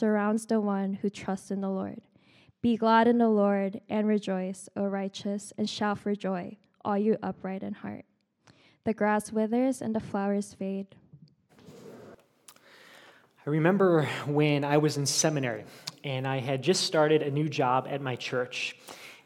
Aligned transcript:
surrounds 0.00 0.46
the 0.46 0.58
one 0.58 0.94
who 0.94 1.10
trusts 1.10 1.50
in 1.50 1.60
the 1.60 1.68
Lord. 1.68 2.00
Be 2.62 2.78
glad 2.78 3.06
in 3.06 3.18
the 3.18 3.28
Lord 3.28 3.82
and 3.90 4.06
rejoice, 4.06 4.66
O 4.74 4.84
righteous, 4.84 5.52
and 5.58 5.68
shout 5.68 5.98
for 5.98 6.14
joy, 6.14 6.56
all 6.82 6.96
you 6.96 7.18
upright 7.22 7.62
in 7.62 7.74
heart. 7.74 8.06
The 8.84 8.94
grass 8.94 9.30
withers 9.30 9.82
and 9.82 9.94
the 9.94 10.00
flowers 10.00 10.54
fade. 10.54 10.86
I 13.46 13.50
remember 13.50 14.08
when 14.26 14.64
I 14.64 14.78
was 14.78 14.96
in 14.96 15.04
seminary 15.04 15.64
and 16.02 16.26
I 16.26 16.38
had 16.38 16.62
just 16.62 16.84
started 16.84 17.20
a 17.20 17.30
new 17.30 17.50
job 17.50 17.86
at 17.86 18.00
my 18.00 18.16
church. 18.16 18.76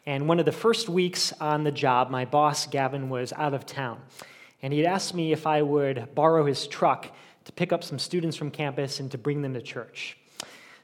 And 0.06 0.27
one 0.27 0.41
of 0.41 0.45
the 0.45 0.50
first 0.50 0.88
weeks 0.88 1.32
on 1.41 1.62
the 1.62 1.70
job, 1.70 2.11
my 2.11 2.25
boss, 2.25 2.66
Gavin, 2.66 3.09
was 3.11 3.32
out 3.34 3.54
of 3.54 3.64
town. 3.64 4.00
And 4.61 4.72
he'd 4.72 4.86
asked 4.86 5.14
me 5.14 5.30
if 5.30 5.46
I 5.46 5.62
would 5.62 6.16
borrow 6.16 6.45
his 6.45 6.66
truck 6.66 7.14
to 7.45 7.52
pick 7.52 7.72
up 7.72 7.84
some 7.84 8.00
students 8.00 8.36
from 8.36 8.50
campus 8.50 8.98
and 8.98 9.09
to 9.12 9.18
bring 9.18 9.41
them 9.43 9.54
to 9.54 9.62
church. 9.62 10.18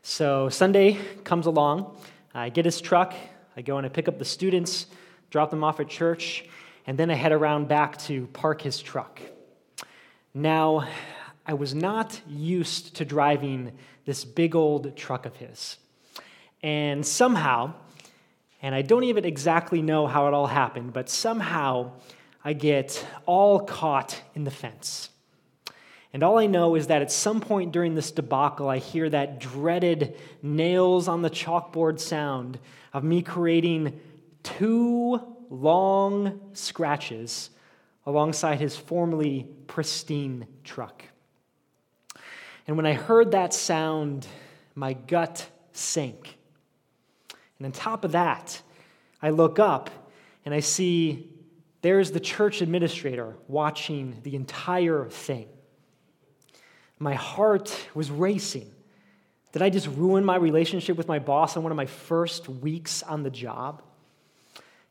So 0.02 0.48
Sunday 0.48 0.98
comes 1.24 1.44
along, 1.44 1.94
I 2.32 2.48
get 2.48 2.64
his 2.64 2.80
truck, 2.80 3.14
I 3.54 3.60
go 3.60 3.76
and 3.76 3.84
I 3.84 3.90
pick 3.90 4.08
up 4.08 4.18
the 4.18 4.24
students, 4.24 4.86
drop 5.28 5.50
them 5.50 5.62
off 5.62 5.78
at 5.78 5.88
church, 5.88 6.46
and 6.86 6.98
then 6.98 7.10
I 7.10 7.14
head 7.14 7.32
around 7.32 7.68
back 7.68 7.98
to 8.04 8.26
park 8.28 8.62
his 8.62 8.80
truck. 8.80 9.20
Now, 10.32 10.88
I 11.46 11.52
was 11.52 11.74
not 11.74 12.18
used 12.26 12.96
to 12.96 13.04
driving 13.04 13.72
this 14.06 14.24
big 14.24 14.54
old 14.54 14.96
truck 14.96 15.26
of 15.26 15.36
his. 15.36 15.76
And 16.62 17.04
somehow, 17.04 17.74
and 18.62 18.74
I 18.74 18.82
don't 18.82 19.04
even 19.04 19.26
exactly 19.26 19.82
know 19.82 20.06
how 20.06 20.28
it 20.28 20.34
all 20.34 20.46
happened, 20.46 20.94
but 20.94 21.10
somehow 21.10 21.92
I 22.42 22.54
get 22.54 23.04
all 23.26 23.60
caught 23.60 24.20
in 24.34 24.44
the 24.44 24.50
fence. 24.50 25.10
And 26.12 26.22
all 26.22 26.38
I 26.38 26.46
know 26.46 26.74
is 26.74 26.88
that 26.88 27.02
at 27.02 27.12
some 27.12 27.40
point 27.40 27.72
during 27.72 27.94
this 27.94 28.10
debacle, 28.10 28.68
I 28.68 28.78
hear 28.78 29.08
that 29.10 29.38
dreaded 29.38 30.16
nails 30.42 31.06
on 31.06 31.22
the 31.22 31.30
chalkboard 31.30 32.00
sound 32.00 32.58
of 32.92 33.04
me 33.04 33.22
creating 33.22 34.00
two 34.42 35.20
long 35.50 36.40
scratches 36.52 37.50
alongside 38.06 38.58
his 38.58 38.76
formerly 38.76 39.46
pristine 39.68 40.46
truck. 40.64 41.04
And 42.66 42.76
when 42.76 42.86
I 42.86 42.94
heard 42.94 43.32
that 43.32 43.54
sound, 43.54 44.26
my 44.74 44.94
gut 44.94 45.46
sank. 45.72 46.36
And 47.58 47.66
on 47.66 47.72
top 47.72 48.04
of 48.04 48.12
that, 48.12 48.60
I 49.22 49.30
look 49.30 49.58
up 49.58 49.90
and 50.44 50.54
I 50.54 50.60
see 50.60 51.28
there's 51.82 52.10
the 52.10 52.20
church 52.20 52.62
administrator 52.62 53.36
watching 53.48 54.18
the 54.22 54.34
entire 54.34 55.06
thing. 55.06 55.48
My 57.00 57.14
heart 57.14 57.74
was 57.94 58.10
racing. 58.10 58.70
Did 59.52 59.62
I 59.62 59.70
just 59.70 59.88
ruin 59.88 60.24
my 60.24 60.36
relationship 60.36 60.96
with 60.96 61.08
my 61.08 61.18
boss 61.18 61.56
on 61.56 61.62
one 61.62 61.72
of 61.72 61.76
my 61.76 61.86
first 61.86 62.48
weeks 62.48 63.02
on 63.02 63.22
the 63.22 63.30
job? 63.30 63.82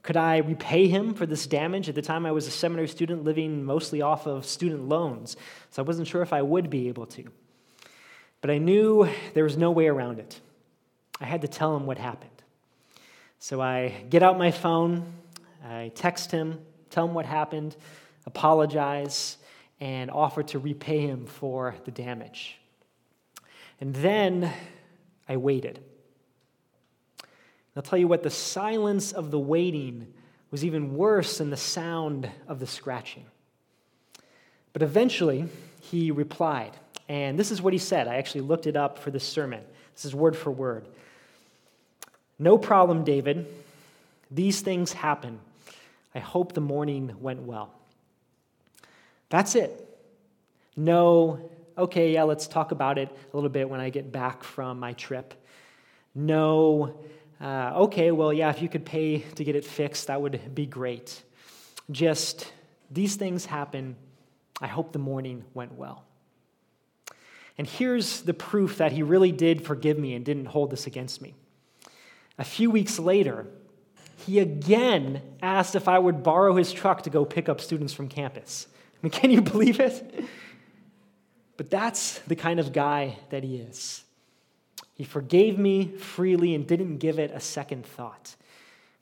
Could 0.01 0.17
I 0.17 0.37
repay 0.37 0.87
him 0.87 1.13
for 1.13 1.27
this 1.27 1.45
damage? 1.45 1.87
At 1.87 1.93
the 1.93 2.01
time, 2.01 2.25
I 2.25 2.31
was 2.31 2.47
a 2.47 2.51
seminary 2.51 2.87
student 2.87 3.23
living 3.23 3.63
mostly 3.63 4.01
off 4.01 4.25
of 4.25 4.45
student 4.45 4.89
loans, 4.89 5.37
so 5.69 5.83
I 5.83 5.85
wasn't 5.85 6.07
sure 6.07 6.23
if 6.23 6.33
I 6.33 6.41
would 6.41 6.69
be 6.69 6.87
able 6.87 7.05
to. 7.07 7.25
But 8.41 8.49
I 8.49 8.57
knew 8.57 9.07
there 9.33 9.43
was 9.43 9.55
no 9.55 9.69
way 9.69 9.87
around 9.87 10.19
it. 10.19 10.39
I 11.21 11.25
had 11.25 11.41
to 11.41 11.47
tell 11.47 11.75
him 11.75 11.85
what 11.85 11.97
happened. 11.97 12.31
So 13.37 13.61
I 13.61 14.03
get 14.09 14.23
out 14.23 14.37
my 14.37 14.51
phone, 14.51 15.13
I 15.63 15.91
text 15.93 16.31
him, 16.31 16.59
tell 16.89 17.07
him 17.07 17.13
what 17.13 17.25
happened, 17.25 17.75
apologize, 18.25 19.37
and 19.79 20.11
offer 20.11 20.43
to 20.43 20.59
repay 20.59 21.01
him 21.01 21.25
for 21.25 21.75
the 21.85 21.91
damage. 21.91 22.57
And 23.79 23.95
then 23.95 24.51
I 25.27 25.37
waited. 25.37 25.79
I'll 27.75 27.83
tell 27.83 27.99
you 27.99 28.09
what, 28.09 28.23
the 28.23 28.29
silence 28.29 29.13
of 29.13 29.31
the 29.31 29.39
waiting 29.39 30.13
was 30.51 30.65
even 30.65 30.95
worse 30.95 31.37
than 31.37 31.49
the 31.49 31.57
sound 31.57 32.29
of 32.47 32.59
the 32.59 32.67
scratching. 32.67 33.25
But 34.73 34.81
eventually, 34.81 35.47
he 35.81 36.11
replied. 36.11 36.75
And 37.07 37.39
this 37.39 37.51
is 37.51 37.61
what 37.61 37.71
he 37.71 37.79
said. 37.79 38.07
I 38.07 38.15
actually 38.15 38.41
looked 38.41 38.67
it 38.67 38.75
up 38.75 38.99
for 38.99 39.11
this 39.11 39.23
sermon. 39.23 39.61
This 39.95 40.05
is 40.05 40.13
word 40.13 40.35
for 40.35 40.51
word. 40.51 40.87
No 42.37 42.57
problem, 42.57 43.03
David. 43.03 43.47
These 44.29 44.61
things 44.61 44.91
happen. 44.91 45.39
I 46.13 46.19
hope 46.19 46.53
the 46.53 46.61
morning 46.61 47.15
went 47.21 47.43
well. 47.43 47.73
That's 49.29 49.55
it. 49.55 49.85
No, 50.75 51.49
okay, 51.77 52.13
yeah, 52.13 52.23
let's 52.23 52.47
talk 52.47 52.71
about 52.71 52.97
it 52.97 53.09
a 53.31 53.35
little 53.35 53.49
bit 53.49 53.69
when 53.69 53.79
I 53.79 53.89
get 53.89 54.11
back 54.11 54.43
from 54.43 54.79
my 54.79 54.93
trip. 54.93 55.33
No, 56.15 56.99
uh, 57.39 57.71
okay, 57.75 58.11
well, 58.11 58.33
yeah, 58.33 58.49
if 58.49 58.61
you 58.61 58.69
could 58.69 58.85
pay 58.85 59.19
to 59.19 59.43
get 59.43 59.55
it 59.55 59.63
fixed, 59.63 60.07
that 60.07 60.21
would 60.21 60.53
be 60.53 60.65
great. 60.65 61.21
Just 61.91 62.51
these 62.91 63.15
things 63.15 63.45
happen. 63.45 63.95
I 64.61 64.67
hope 64.67 64.91
the 64.91 64.99
morning 64.99 65.43
went 65.53 65.73
well. 65.73 66.03
And 67.57 67.67
here's 67.67 68.21
the 68.21 68.33
proof 68.33 68.77
that 68.77 68.91
he 68.93 69.03
really 69.03 69.31
did 69.31 69.65
forgive 69.65 69.97
me 69.99 70.15
and 70.15 70.23
didn't 70.23 70.45
hold 70.45 70.71
this 70.71 70.87
against 70.87 71.21
me. 71.21 71.35
A 72.37 72.43
few 72.43 72.71
weeks 72.71 72.99
later, 72.99 73.47
he 74.25 74.39
again 74.39 75.21
asked 75.41 75.75
if 75.75 75.87
I 75.87 75.99
would 75.99 76.23
borrow 76.23 76.55
his 76.55 76.71
truck 76.71 77.03
to 77.03 77.09
go 77.09 77.25
pick 77.25 77.49
up 77.49 77.59
students 77.59 77.93
from 77.93 78.07
campus. 78.07 78.67
I 79.01 79.05
mean, 79.05 79.11
can 79.11 79.31
you 79.31 79.41
believe 79.41 79.79
it? 79.79 80.25
But 81.57 81.69
that's 81.69 82.19
the 82.19 82.35
kind 82.35 82.59
of 82.59 82.71
guy 82.71 83.17
that 83.29 83.43
he 83.43 83.57
is. 83.57 84.03
He 84.95 85.03
forgave 85.03 85.57
me 85.57 85.87
freely 85.97 86.55
and 86.55 86.67
didn't 86.67 86.97
give 86.97 87.19
it 87.19 87.31
a 87.33 87.39
second 87.39 87.85
thought. 87.85 88.35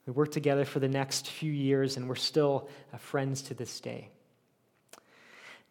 We 0.06 0.14
worked 0.14 0.34
together 0.34 0.64
for 0.64 0.80
the 0.80 0.88
next 0.88 1.28
few 1.28 1.52
years, 1.52 1.98
and 1.98 2.08
we're 2.08 2.16
still 2.16 2.70
uh, 2.94 2.98
friends 2.98 3.42
to 3.44 3.54
this 3.54 3.80
day. 3.80 4.10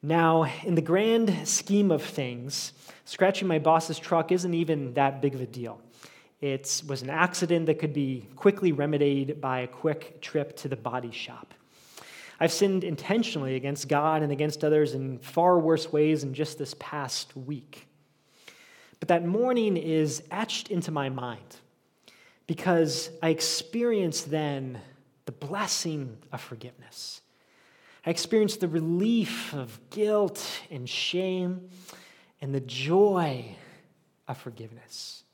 Now, 0.02 0.44
in 0.64 0.74
the 0.74 0.82
grand 0.82 1.48
scheme 1.48 1.90
of 1.90 2.02
things, 2.02 2.72
scratching 3.04 3.48
my 3.48 3.58
boss's 3.58 3.98
truck 3.98 4.30
isn't 4.30 4.54
even 4.54 4.94
that 4.94 5.22
big 5.22 5.34
of 5.34 5.40
a 5.40 5.46
deal. 5.46 5.80
It 6.40 6.82
was 6.86 7.02
an 7.02 7.10
accident 7.10 7.66
that 7.66 7.78
could 7.78 7.94
be 7.94 8.28
quickly 8.36 8.72
remedied 8.72 9.40
by 9.40 9.60
a 9.60 9.66
quick 9.66 10.20
trip 10.20 10.56
to 10.58 10.68
the 10.68 10.76
body 10.76 11.10
shop. 11.10 11.54
I've 12.38 12.52
sinned 12.52 12.84
intentionally 12.84 13.56
against 13.56 13.88
God 13.88 14.22
and 14.22 14.30
against 14.30 14.62
others 14.62 14.94
in 14.94 15.18
far 15.18 15.58
worse 15.58 15.90
ways 15.92 16.22
in 16.22 16.34
just 16.34 16.58
this 16.58 16.74
past 16.78 17.34
week. 17.36 17.88
But 19.00 19.08
that 19.08 19.26
morning 19.26 19.76
is 19.76 20.22
etched 20.30 20.70
into 20.70 20.90
my 20.90 21.08
mind 21.08 21.56
because 22.46 23.10
I 23.22 23.30
experienced 23.30 24.30
then 24.30 24.80
the 25.24 25.32
blessing 25.32 26.18
of 26.32 26.40
forgiveness. 26.40 27.20
I 28.04 28.10
experienced 28.10 28.60
the 28.60 28.68
relief 28.68 29.52
of 29.52 29.78
guilt 29.90 30.44
and 30.70 30.88
shame 30.88 31.68
and 32.40 32.54
the 32.54 32.60
joy 32.60 33.56
of 34.28 34.38
forgiveness. 34.38 35.24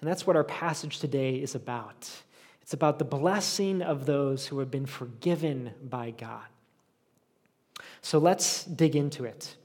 And 0.00 0.08
that's 0.08 0.26
what 0.26 0.36
our 0.36 0.44
passage 0.44 1.00
today 1.00 1.36
is 1.36 1.54
about. 1.54 2.08
It's 2.68 2.74
about 2.74 2.98
the 2.98 3.06
blessing 3.06 3.80
of 3.80 4.04
those 4.04 4.48
who 4.48 4.58
have 4.58 4.70
been 4.70 4.84
forgiven 4.84 5.70
by 5.82 6.10
God. 6.10 6.44
So 8.02 8.18
let's 8.18 8.62
dig 8.66 8.94
into 8.94 9.24
it. 9.24 9.56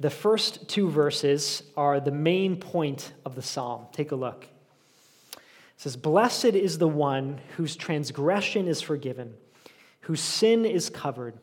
The 0.00 0.10
first 0.10 0.68
two 0.68 0.90
verses 0.90 1.62
are 1.76 2.00
the 2.00 2.10
main 2.10 2.56
point 2.56 3.12
of 3.24 3.36
the 3.36 3.42
psalm. 3.42 3.86
Take 3.92 4.10
a 4.10 4.16
look. 4.16 4.48
It 5.34 5.40
says, 5.76 5.96
Blessed 5.96 6.46
is 6.46 6.78
the 6.78 6.88
one 6.88 7.38
whose 7.56 7.76
transgression 7.76 8.66
is 8.66 8.82
forgiven, 8.82 9.34
whose 10.00 10.20
sin 10.20 10.64
is 10.64 10.90
covered. 10.90 11.38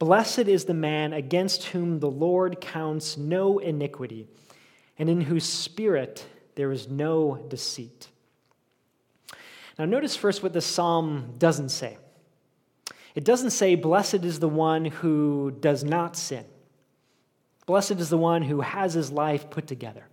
Blessed 0.00 0.48
is 0.48 0.64
the 0.64 0.74
man 0.74 1.12
against 1.12 1.66
whom 1.66 2.00
the 2.00 2.10
Lord 2.10 2.60
counts 2.60 3.16
no 3.16 3.60
iniquity, 3.60 4.26
and 4.98 5.08
in 5.08 5.20
whose 5.20 5.44
spirit 5.44 6.26
there 6.56 6.72
is 6.72 6.88
no 6.88 7.36
deceit. 7.48 8.08
Now, 9.78 9.84
notice 9.84 10.16
first 10.16 10.42
what 10.42 10.52
the 10.52 10.60
psalm 10.60 11.34
doesn't 11.38 11.70
say. 11.70 11.98
It 13.14 13.24
doesn't 13.24 13.50
say, 13.50 13.74
Blessed 13.74 14.24
is 14.24 14.38
the 14.38 14.48
one 14.48 14.84
who 14.84 15.50
does 15.60 15.84
not 15.84 16.16
sin. 16.16 16.44
Blessed 17.66 17.92
is 17.92 18.10
the 18.10 18.18
one 18.18 18.42
who 18.42 18.60
has 18.60 18.94
his 18.94 19.12
life 19.12 19.50
put 19.50 19.66
together. 19.66 20.04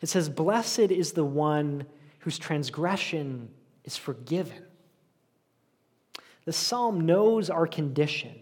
It 0.00 0.08
says, 0.08 0.28
Blessed 0.28 0.78
is 0.78 1.12
the 1.12 1.24
one 1.24 1.86
whose 2.20 2.38
transgression 2.38 3.48
is 3.84 3.96
forgiven. 3.96 4.64
The 6.44 6.52
psalm 6.52 7.00
knows 7.06 7.50
our 7.50 7.66
condition. 7.66 8.34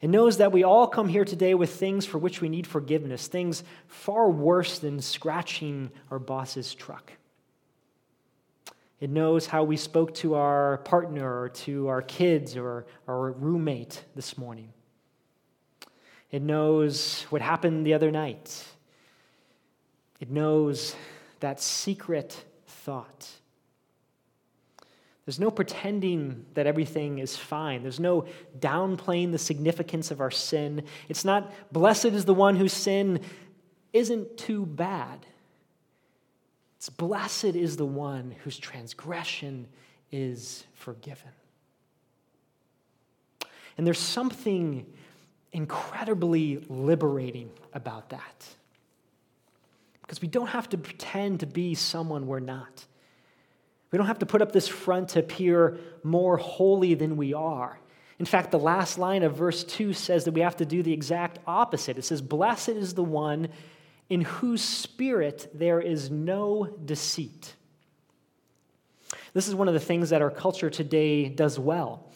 It 0.00 0.08
knows 0.08 0.36
that 0.38 0.52
we 0.52 0.64
all 0.64 0.86
come 0.86 1.08
here 1.08 1.24
today 1.24 1.54
with 1.54 1.74
things 1.74 2.04
for 2.04 2.18
which 2.18 2.40
we 2.40 2.48
need 2.48 2.66
forgiveness, 2.66 3.26
things 3.26 3.64
far 3.86 4.30
worse 4.30 4.78
than 4.78 5.00
scratching 5.00 5.90
our 6.10 6.18
boss's 6.18 6.74
truck. 6.74 7.12
It 9.04 9.10
knows 9.10 9.44
how 9.44 9.64
we 9.64 9.76
spoke 9.76 10.14
to 10.14 10.34
our 10.34 10.78
partner 10.78 11.40
or 11.40 11.50
to 11.50 11.88
our 11.88 12.00
kids 12.00 12.56
or 12.56 12.86
our 13.06 13.32
roommate 13.32 14.02
this 14.16 14.38
morning. 14.38 14.72
It 16.30 16.40
knows 16.40 17.26
what 17.28 17.42
happened 17.42 17.86
the 17.86 17.92
other 17.92 18.10
night. 18.10 18.64
it 20.20 20.30
knows 20.30 20.96
that 21.40 21.60
secret 21.60 22.46
thought. 22.66 23.28
There's 25.26 25.38
no 25.38 25.50
pretending 25.50 26.46
that 26.54 26.66
everything 26.66 27.18
is 27.18 27.36
fine. 27.36 27.82
There's 27.82 28.00
no 28.00 28.24
downplaying 28.58 29.32
the 29.32 29.38
significance 29.38 30.12
of 30.12 30.22
our 30.22 30.30
sin. 30.30 30.82
It's 31.10 31.26
not, 31.26 31.52
blessed 31.70 32.06
is 32.06 32.24
the 32.24 32.32
one 32.32 32.56
whose 32.56 32.72
sin 32.72 33.20
isn't 33.92 34.38
too 34.38 34.64
bad. 34.64 35.26
It's, 36.84 36.90
blessed 36.90 37.56
is 37.56 37.78
the 37.78 37.86
one 37.86 38.34
whose 38.44 38.58
transgression 38.58 39.66
is 40.12 40.66
forgiven. 40.74 41.30
And 43.78 43.86
there's 43.86 43.98
something 43.98 44.84
incredibly 45.52 46.62
liberating 46.68 47.48
about 47.72 48.10
that. 48.10 48.46
Because 50.02 50.20
we 50.20 50.28
don't 50.28 50.48
have 50.48 50.68
to 50.68 50.76
pretend 50.76 51.40
to 51.40 51.46
be 51.46 51.74
someone 51.74 52.26
we're 52.26 52.38
not. 52.38 52.84
We 53.90 53.96
don't 53.96 54.06
have 54.06 54.18
to 54.18 54.26
put 54.26 54.42
up 54.42 54.52
this 54.52 54.68
front 54.68 55.08
to 55.10 55.20
appear 55.20 55.78
more 56.02 56.36
holy 56.36 56.92
than 56.92 57.16
we 57.16 57.32
are. 57.32 57.78
In 58.18 58.26
fact, 58.26 58.50
the 58.50 58.58
last 58.58 58.98
line 58.98 59.22
of 59.22 59.34
verse 59.34 59.64
2 59.64 59.94
says 59.94 60.26
that 60.26 60.32
we 60.32 60.42
have 60.42 60.58
to 60.58 60.66
do 60.66 60.82
the 60.82 60.92
exact 60.92 61.38
opposite. 61.46 61.96
It 61.96 62.04
says, 62.04 62.20
Blessed 62.20 62.68
is 62.68 62.92
the 62.92 63.02
one 63.02 63.48
in 64.08 64.22
whose 64.22 64.62
spirit 64.62 65.50
there 65.54 65.80
is 65.80 66.10
no 66.10 66.66
deceit. 66.84 67.54
This 69.32 69.48
is 69.48 69.54
one 69.54 69.68
of 69.68 69.74
the 69.74 69.80
things 69.80 70.10
that 70.10 70.22
our 70.22 70.30
culture 70.30 70.70
today 70.70 71.28
does 71.28 71.58
well. 71.58 72.10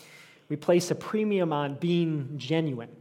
We 0.49 0.57
place 0.57 0.91
a 0.91 0.95
premium 0.95 1.53
on 1.53 1.75
being 1.75 2.35
genuine. 2.37 2.95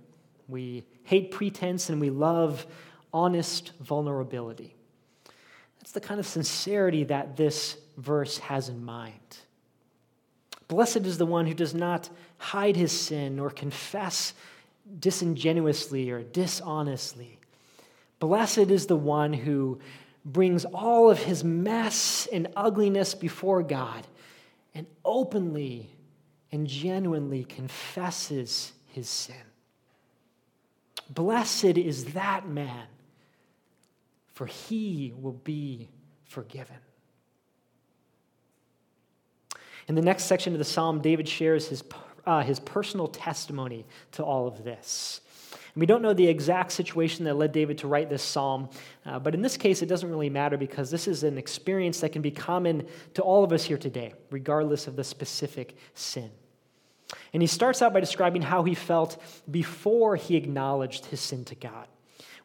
We 0.48 0.84
hate 1.04 1.32
pretense 1.32 1.90
and 1.90 2.02
we 2.02 2.10
love 2.10 2.66
honest 3.14 3.72
vulnerability. 3.80 4.76
That's 5.80 5.92
the 5.92 6.02
kind 6.02 6.20
of 6.20 6.26
sincerity 6.26 7.06
that 7.06 7.38
this 7.38 7.78
verse 7.98 8.38
has 8.40 8.70
in 8.70 8.84
mind. 8.84 9.38
Blessed 10.68 10.98
is 10.98 11.18
the 11.18 11.26
one 11.26 11.48
who 11.48 11.54
does 11.54 11.74
not 11.74 12.10
hide 12.38 12.76
his 12.76 12.92
sin 12.92 13.40
or 13.40 13.50
confess 13.50 14.34
disingenuously 15.00 16.12
or 16.12 16.24
dishonestly. 16.24 17.37
Blessed 18.20 18.70
is 18.72 18.88
the 18.88 18.96
one 18.96 19.34
who 19.34 19.80
brings 20.26 20.66
all 20.66 21.10
of 21.10 21.20
his 21.20 21.44
mess 21.44 22.28
and 22.32 22.48
ugliness 22.56 23.16
before 23.16 23.64
God 23.64 24.06
and 24.74 24.88
openly 25.06 25.90
and 26.52 26.68
genuinely 26.68 27.44
confesses 27.44 28.74
his 28.88 29.08
sin. 29.08 29.36
Blessed 31.10 31.78
is 31.78 32.14
that 32.14 32.48
man 32.48 32.88
for 34.38 34.46
he 34.46 35.12
will 35.20 35.34
be 35.34 35.90
forgiven. 36.26 36.76
In 39.88 39.96
the 39.96 40.02
next 40.04 40.26
section 40.26 40.54
of 40.54 40.60
the 40.60 40.66
psalm, 40.66 41.02
David 41.02 41.28
shares 41.28 41.68
his, 41.70 41.84
uh, 42.24 42.44
his 42.44 42.60
personal 42.60 43.08
testimony 43.08 43.84
to 44.12 44.24
all 44.24 44.46
of 44.48 44.64
this. 44.64 45.22
We 45.78 45.86
don't 45.86 46.02
know 46.02 46.14
the 46.14 46.28
exact 46.28 46.72
situation 46.72 47.26
that 47.26 47.36
led 47.36 47.52
David 47.52 47.78
to 47.80 47.88
write 47.88 48.10
this 48.10 48.24
psalm, 48.24 48.70
uh, 49.06 49.20
but 49.20 49.36
in 49.36 49.42
this 49.42 49.58
case, 49.58 49.82
it 49.82 49.86
doesn't 49.86 50.10
really 50.10 50.30
matter 50.30 50.58
because 50.58 50.90
this 50.90 51.08
is 51.08 51.24
an 51.24 51.38
experience 51.38 52.00
that 52.00 52.10
can 52.10 52.22
be 52.22 52.32
common 52.32 52.88
to 53.14 53.22
all 53.22 53.44
of 53.44 53.52
us 53.52 53.64
here 53.64 53.78
today, 53.78 54.14
regardless 54.32 54.88
of 54.88 54.96
the 54.96 55.04
specific 55.04 55.78
sin. 55.94 56.32
And 57.32 57.42
he 57.42 57.48
starts 57.48 57.82
out 57.82 57.94
by 57.94 58.00
describing 58.00 58.42
how 58.42 58.64
he 58.64 58.74
felt 58.74 59.22
before 59.50 60.16
he 60.16 60.36
acknowledged 60.36 61.06
his 61.06 61.22
sin 61.22 61.46
to 61.46 61.56
God 61.56 61.88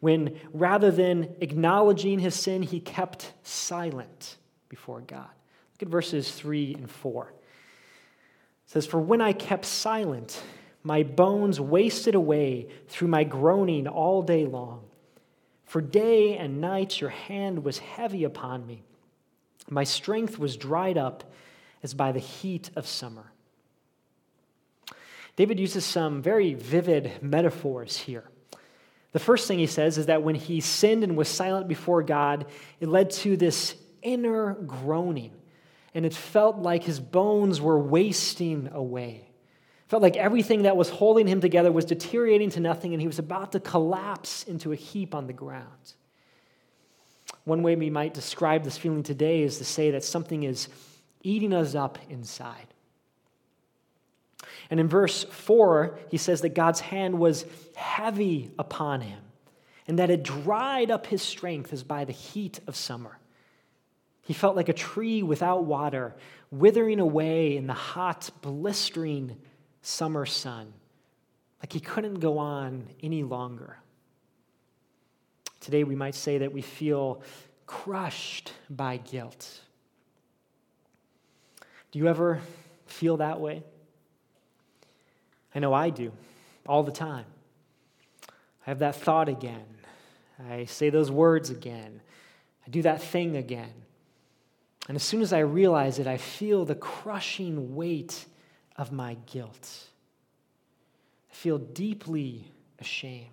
when 0.02 0.36
rather 0.52 0.90
than 0.90 1.36
acknowledging 1.40 2.18
his 2.18 2.34
sin, 2.34 2.60
he 2.60 2.80
kept 2.80 3.32
silent 3.44 4.36
before 4.68 5.00
God. 5.00 5.30
Look 5.74 5.82
at 5.82 5.88
verses 5.88 6.28
3 6.32 6.74
and 6.74 6.90
4. 6.90 7.28
It 7.28 7.34
says, 8.66 8.84
For 8.84 8.98
when 8.98 9.20
I 9.20 9.32
kept 9.32 9.64
silent, 9.64 10.42
my 10.82 11.02
bones 11.02 11.60
wasted 11.60 12.14
away 12.14 12.68
through 12.88 13.08
my 13.08 13.24
groaning 13.24 13.86
all 13.86 14.22
day 14.22 14.46
long. 14.46 14.84
For 15.64 15.80
day 15.80 16.36
and 16.36 16.60
night 16.60 17.00
your 17.00 17.10
hand 17.10 17.64
was 17.64 17.78
heavy 17.78 18.24
upon 18.24 18.66
me. 18.66 18.82
My 19.70 19.84
strength 19.84 20.38
was 20.38 20.56
dried 20.56 20.98
up 20.98 21.24
as 21.82 21.94
by 21.94 22.12
the 22.12 22.18
heat 22.18 22.70
of 22.76 22.86
summer. 22.86 23.32
David 25.36 25.58
uses 25.58 25.84
some 25.84 26.20
very 26.20 26.54
vivid 26.54 27.22
metaphors 27.22 27.96
here. 27.96 28.28
The 29.12 29.18
first 29.18 29.46
thing 29.46 29.58
he 29.58 29.66
says 29.66 29.98
is 29.98 30.06
that 30.06 30.22
when 30.22 30.34
he 30.34 30.60
sinned 30.60 31.04
and 31.04 31.16
was 31.16 31.28
silent 31.28 31.68
before 31.68 32.02
God, 32.02 32.46
it 32.80 32.88
led 32.88 33.10
to 33.10 33.36
this 33.36 33.74
inner 34.02 34.54
groaning. 34.54 35.32
And 35.94 36.06
it 36.06 36.14
felt 36.14 36.58
like 36.58 36.84
his 36.84 37.00
bones 37.00 37.60
were 37.60 37.78
wasting 37.78 38.68
away. 38.72 39.28
Felt 39.92 40.02
like 40.02 40.16
everything 40.16 40.62
that 40.62 40.74
was 40.74 40.88
holding 40.88 41.26
him 41.26 41.42
together 41.42 41.70
was 41.70 41.84
deteriorating 41.84 42.48
to 42.48 42.60
nothing, 42.60 42.94
and 42.94 43.00
he 43.02 43.06
was 43.06 43.18
about 43.18 43.52
to 43.52 43.60
collapse 43.60 44.42
into 44.44 44.72
a 44.72 44.74
heap 44.74 45.14
on 45.14 45.26
the 45.26 45.34
ground. 45.34 45.92
One 47.44 47.62
way 47.62 47.76
we 47.76 47.90
might 47.90 48.14
describe 48.14 48.64
this 48.64 48.78
feeling 48.78 49.02
today 49.02 49.42
is 49.42 49.58
to 49.58 49.66
say 49.66 49.90
that 49.90 50.02
something 50.02 50.44
is 50.44 50.70
eating 51.22 51.52
us 51.52 51.74
up 51.74 51.98
inside. 52.08 52.68
And 54.70 54.80
in 54.80 54.88
verse 54.88 55.24
4, 55.24 55.98
he 56.08 56.16
says 56.16 56.40
that 56.40 56.54
God's 56.54 56.80
hand 56.80 57.18
was 57.18 57.44
heavy 57.74 58.50
upon 58.58 59.02
him 59.02 59.20
and 59.86 59.98
that 59.98 60.08
it 60.08 60.22
dried 60.22 60.90
up 60.90 61.06
his 61.06 61.20
strength 61.20 61.70
as 61.70 61.82
by 61.82 62.06
the 62.06 62.14
heat 62.14 62.60
of 62.66 62.76
summer. 62.76 63.18
He 64.22 64.32
felt 64.32 64.56
like 64.56 64.70
a 64.70 64.72
tree 64.72 65.22
without 65.22 65.64
water, 65.64 66.16
withering 66.50 66.98
away 66.98 67.58
in 67.58 67.66
the 67.66 67.74
hot, 67.74 68.30
blistering 68.40 69.36
summer 69.82 70.24
sun, 70.24 70.72
like 71.60 71.72
he 71.72 71.80
couldn't 71.80 72.20
go 72.20 72.38
on 72.38 72.86
any 73.02 73.22
longer. 73.22 73.78
Today, 75.60 75.84
we 75.84 75.94
might 75.94 76.14
say 76.14 76.38
that 76.38 76.52
we 76.52 76.62
feel 76.62 77.22
crushed 77.66 78.52
by 78.70 78.96
guilt. 78.96 79.60
Do 81.90 81.98
you 81.98 82.08
ever 82.08 82.40
feel 82.86 83.18
that 83.18 83.40
way? 83.40 83.62
I 85.54 85.58
know 85.58 85.72
I 85.72 85.90
do 85.90 86.12
all 86.66 86.82
the 86.82 86.92
time. 86.92 87.26
I 88.66 88.70
have 88.70 88.78
that 88.78 88.96
thought 88.96 89.28
again. 89.28 89.66
I 90.50 90.64
say 90.64 90.90
those 90.90 91.10
words 91.10 91.50
again. 91.50 92.00
I 92.66 92.70
do 92.70 92.82
that 92.82 93.02
thing 93.02 93.36
again. 93.36 93.72
And 94.88 94.96
as 94.96 95.02
soon 95.02 95.20
as 95.20 95.32
I 95.32 95.40
realize 95.40 95.98
it, 95.98 96.06
I 96.06 96.16
feel 96.16 96.64
the 96.64 96.74
crushing 96.74 97.76
weight 97.76 98.24
of 98.82 98.90
my 98.90 99.16
guilt. 99.26 99.86
I 101.30 101.34
feel 101.34 101.56
deeply 101.56 102.50
ashamed. 102.80 103.28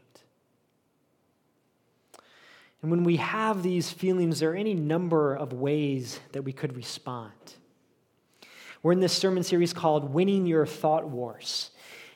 And 2.84 2.92
when 2.92 3.04
we 3.04 3.16
have 3.16 3.64
these 3.64 3.90
feelings, 3.90 4.40
there 4.40 4.52
are 4.52 4.56
any 4.56 4.76
number 4.76 5.34
of 5.34 5.52
ways 5.52 6.20
that 6.34 6.44
we 6.44 6.54
could 6.54 6.78
respond. 6.78 7.34
We're 8.84 8.92
in 8.92 9.00
this 9.00 9.18
sermon 9.18 9.42
series 9.42 9.74
called 9.74 10.14
Winning 10.14 10.46
Your 10.46 10.68
Thought 10.68 11.10
Wars. 11.10 11.72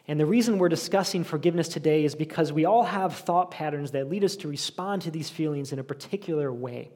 And 0.08 0.20
the 0.20 0.28
reason 0.28 0.60
we're 0.60 0.70
discussing 0.70 1.24
forgiveness 1.24 1.68
today 1.68 2.06
is 2.06 2.14
because 2.14 2.54
we 2.54 2.66
all 2.66 2.84
have 2.84 3.16
thought 3.16 3.50
patterns 3.50 3.90
that 3.92 4.12
lead 4.12 4.24
us 4.24 4.36
to 4.38 4.48
respond 4.48 5.02
to 5.02 5.12
these 5.12 5.32
feelings 5.32 5.74
in 5.74 5.80
a 5.80 5.84
particular 5.84 6.54
way. 6.54 6.92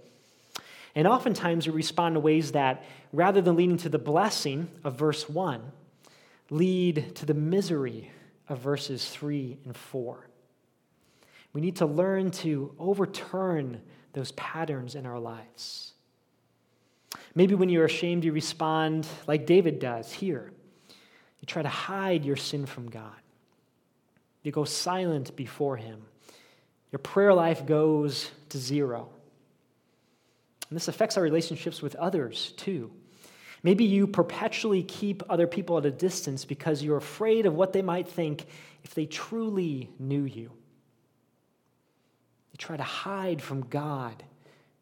And 0.94 1.08
oftentimes 1.08 1.66
we 1.66 1.74
respond 1.74 2.16
in 2.16 2.22
ways 2.22 2.52
that, 2.52 2.84
rather 3.12 3.42
than 3.42 3.56
leading 3.56 3.78
to 3.78 3.90
the 3.90 3.98
blessing 3.98 4.70
of 4.84 5.00
verse 5.00 5.28
1, 5.28 5.72
lead 6.50 7.16
to 7.16 7.26
the 7.26 7.34
misery 7.34 8.12
of 8.50 8.60
verses 8.60 9.08
3 9.10 9.58
and 9.66 9.76
4. 9.76 10.30
We 11.54 11.62
need 11.62 11.78
to 11.78 11.86
learn 11.86 12.32
to 12.32 12.74
overturn 12.80 13.82
those 14.14 14.32
patterns 14.34 14.96
in 14.96 15.06
our 15.06 15.20
lives. 15.20 15.94
Maybe 17.36 17.56
when 17.56 17.70
you're 17.70 17.86
ashamed, 17.86 18.24
you 18.24 18.32
respond 18.32 19.08
like 19.28 19.46
David 19.46 19.80
does 19.80 20.12
here 20.12 20.52
you 21.40 21.46
try 21.46 21.62
to 21.62 21.70
hide 21.70 22.26
your 22.26 22.36
sin 22.36 22.66
from 22.66 22.90
God. 22.90 23.14
You 24.44 24.52
go 24.52 24.64
silent 24.64 25.36
before 25.36 25.78
Him. 25.78 26.02
Your 26.92 27.00
prayer 27.00 27.34
life 27.34 27.66
goes 27.66 28.32
to 28.50 28.58
zero. 28.58 29.10
And 30.70 30.76
this 30.76 30.88
affects 30.88 31.18
our 31.18 31.24
relationships 31.24 31.82
with 31.82 31.96
others 31.96 32.54
too. 32.58 32.92
Maybe 33.64 33.86
you 33.86 34.08
perpetually 34.08 34.84
keep 34.84 35.24
other 35.30 35.48
people 35.48 35.78
at 35.78 35.86
a 35.86 35.92
distance 35.92 36.46
because 36.46 36.84
you're 36.84 36.98
afraid 36.98 37.46
of 37.46 37.56
what 37.56 37.74
they 37.74 37.82
might 37.82 38.08
think 38.08 38.46
if 38.84 38.94
they 38.94 39.06
truly 39.06 39.90
knew 40.00 40.24
you. 40.24 40.52
You 42.52 42.58
try 42.58 42.78
to 42.78 42.84
hide 42.84 43.42
from 43.42 43.62
God 43.62 44.24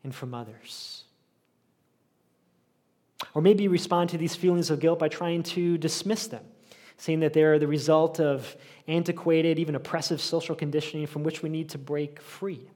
and 0.04 0.14
from 0.14 0.34
others. 0.34 1.04
Or 3.34 3.42
maybe 3.42 3.64
you 3.64 3.70
respond 3.70 4.12
to 4.12 4.18
these 4.18 4.36
feelings 4.36 4.70
of 4.70 4.80
guilt 4.80 5.00
by 5.00 5.08
trying 5.08 5.44
to 5.44 5.78
dismiss 5.78 6.28
them, 6.28 6.44
saying 6.98 7.22
that 7.22 7.34
they're 7.34 7.60
the 7.60 7.68
result 7.68 8.20
of 8.20 8.56
antiquated, 8.88 9.58
even 9.58 9.76
oppressive 9.76 10.22
social 10.22 10.56
conditioning 10.56 11.08
from 11.08 11.24
which 11.24 11.42
we 11.42 11.50
need 11.50 11.70
to 11.70 11.78
break 11.78 12.22
free. 12.22 12.70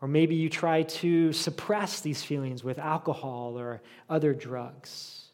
Or 0.00 0.08
maybe 0.08 0.34
you 0.34 0.48
try 0.48 0.82
to 0.82 1.32
suppress 1.32 2.00
these 2.00 2.22
feelings 2.22 2.64
with 2.64 2.78
alcohol 2.78 3.58
or 3.58 3.82
other 4.08 4.32
drugs. 4.32 5.26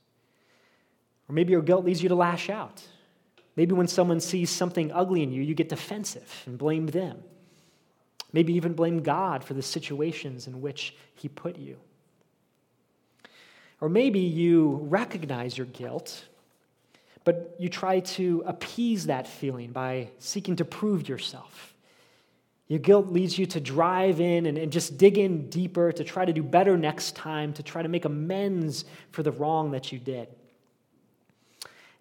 Or 1.28 1.34
maybe 1.34 1.52
your 1.52 1.62
guilt 1.62 1.84
leads 1.84 2.02
you 2.02 2.08
to 2.08 2.14
lash 2.14 2.50
out. 2.50 2.82
Maybe 3.54 3.72
when 3.72 3.88
someone 3.88 4.20
sees 4.20 4.50
something 4.50 4.92
ugly 4.92 5.22
in 5.22 5.32
you, 5.32 5.42
you 5.42 5.54
get 5.54 5.68
defensive 5.68 6.42
and 6.46 6.58
blame 6.58 6.86
them. 6.86 7.22
Maybe 8.32 8.54
even 8.54 8.74
blame 8.74 9.02
God 9.02 9.44
for 9.44 9.54
the 9.54 9.62
situations 9.62 10.46
in 10.46 10.60
which 10.60 10.94
He 11.14 11.28
put 11.28 11.56
you. 11.56 11.78
Or 13.80 13.88
maybe 13.88 14.20
you 14.20 14.80
recognize 14.82 15.56
your 15.56 15.66
guilt, 15.66 16.24
but 17.24 17.54
you 17.58 17.68
try 17.68 18.00
to 18.00 18.42
appease 18.46 19.06
that 19.06 19.26
feeling 19.26 19.70
by 19.72 20.10
seeking 20.18 20.56
to 20.56 20.64
prove 20.64 21.08
yourself. 21.08 21.75
Your 22.68 22.80
guilt 22.80 23.08
leads 23.08 23.38
you 23.38 23.46
to 23.46 23.60
drive 23.60 24.20
in 24.20 24.46
and, 24.46 24.58
and 24.58 24.72
just 24.72 24.98
dig 24.98 25.18
in 25.18 25.48
deeper 25.48 25.92
to 25.92 26.02
try 26.02 26.24
to 26.24 26.32
do 26.32 26.42
better 26.42 26.76
next 26.76 27.14
time, 27.14 27.52
to 27.54 27.62
try 27.62 27.82
to 27.82 27.88
make 27.88 28.04
amends 28.04 28.84
for 29.12 29.22
the 29.22 29.30
wrong 29.30 29.70
that 29.70 29.92
you 29.92 29.98
did. 29.98 30.28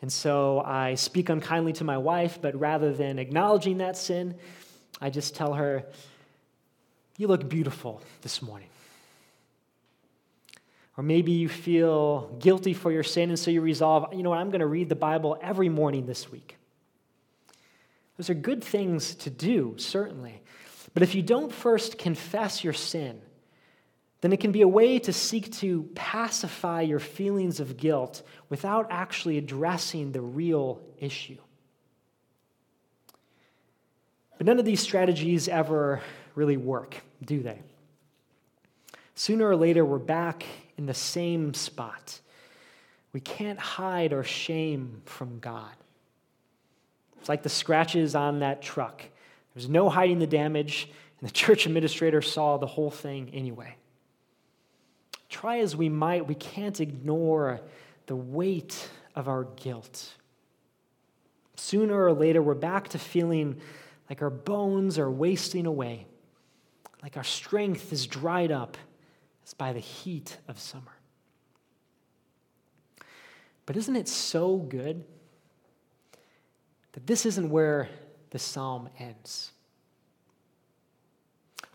And 0.01 0.12
so 0.12 0.62
I 0.65 0.95
speak 0.95 1.29
unkindly 1.29 1.74
to 1.74 1.84
my 1.84 1.98
wife, 1.98 2.39
but 2.41 2.60
rather 2.60 2.93
than 2.93 3.19
acknowledging 3.19 3.77
that 3.77 3.95
sin, 3.95 4.36
I 5.00 5.10
just 5.10 5.36
tell 5.36 5.53
her, 5.53 5.86
You 7.17 7.27
look 7.27 7.48
beautiful 7.48 8.01
this 8.22 8.41
morning. 8.41 8.69
Or 10.98 11.03
maybe 11.03 11.31
you 11.34 11.50
feel 11.50 12.36
guilty 12.39 12.74
for 12.74 12.91
your 12.91 13.03
sin, 13.03 13.29
and 13.29 13.38
so 13.38 13.51
you 13.51 13.62
resolve, 13.62 14.13
you 14.13 14.24
know 14.24 14.29
what, 14.29 14.39
I'm 14.39 14.50
going 14.50 14.62
to 14.62 14.67
read 14.67 14.89
the 14.89 14.95
Bible 14.95 15.38
every 15.41 15.69
morning 15.69 16.05
this 16.05 16.31
week. 16.31 16.55
Those 18.17 18.29
are 18.29 18.36
good 18.36 18.63
things 18.63 19.15
to 19.15 19.29
do, 19.29 19.75
certainly. 19.77 20.41
But 20.93 21.03
if 21.03 21.15
you 21.15 21.22
don't 21.22 21.51
first 21.51 21.98
confess 21.98 22.63
your 22.63 22.74
sin, 22.74 23.22
then 24.22 24.31
it 24.31 24.39
can 24.39 24.51
be 24.51 24.62
a 24.62 24.67
way 24.67 24.98
to 25.00 25.13
seek 25.13 25.51
to 25.53 25.89
pacify 25.93 26.81
your 26.81 27.00
feelings 27.00 27.60
of 27.60 27.77
guilt 27.77 28.24
without 28.50 28.88
actually 28.89 29.38
addressing 29.38 30.12
the 30.12 30.22
real 30.22 30.81
issue. 30.98 31.38
But 34.38 34.48
none 34.48 34.60
of 34.60 34.65
these 34.65 34.79
strategies 34.79 35.48
ever 35.48 36.01
really 36.34 36.57
work, 36.57 36.95
do 37.24 37.41
they? 37.41 37.62
Sooner 39.15 39.48
or 39.48 39.55
later, 39.55 39.86
we're 39.86 39.98
back 39.98 40.45
in 40.77 40.86
the 40.86 40.93
same 40.93 41.53
spot. 41.53 42.19
We 43.13 43.19
can't 43.22 43.60
hide 43.60 44.12
our 44.12 44.24
shame 44.24 45.01
from 45.05 45.39
God. 45.39 45.72
It's 47.25 47.29
like 47.29 47.41
the 47.41 47.50
scratches 47.50 48.13
on 48.13 48.41
that 48.41 48.62
truck. 48.62 49.01
There's 49.55 49.67
no 49.67 49.89
hiding 49.89 50.20
the 50.20 50.27
damage, 50.27 50.88
and 51.20 51.27
the 51.27 51.34
church 51.34 51.65
administrator 51.65 52.22
saw 52.22 52.58
the 52.58 52.67
whole 52.67 52.91
thing 52.91 53.32
anyway. 53.34 53.77
Try 55.27 55.58
as 55.58 55.75
we 55.75 55.89
might, 55.89 56.27
we 56.27 56.36
can't 56.36 56.79
ignore 56.79 57.62
the 58.05 58.15
weight 58.15 58.91
of 59.15 59.27
our 59.27 59.46
guilt. 59.55 60.13
Sooner 61.55 62.00
or 62.00 62.13
later, 62.13 62.44
we're 62.44 62.53
back 62.53 62.89
to 62.89 63.00
feeling 63.00 63.60
like 64.08 64.22
our 64.22 64.29
bones 64.29 65.00
are 65.00 65.10
wasting 65.10 65.65
away, 65.65 66.05
like 67.01 67.17
our 67.17 67.24
strength 67.24 67.91
is 67.91 68.05
dried 68.05 68.51
up 68.51 68.77
as 69.44 69.55
by 69.55 69.74
the 69.74 69.79
heat 69.79 70.38
of 70.48 70.60
summer. 70.60 70.94
But 73.65 73.77
isn't 73.77 73.96
it 73.96 74.08
so 74.08 74.58
good 74.58 75.03
that 76.96 77.06
this 77.06 77.25
isn't 77.25 77.50
where 77.50 77.90
the 78.32 78.40
psalm 78.40 78.90
ends? 78.98 79.52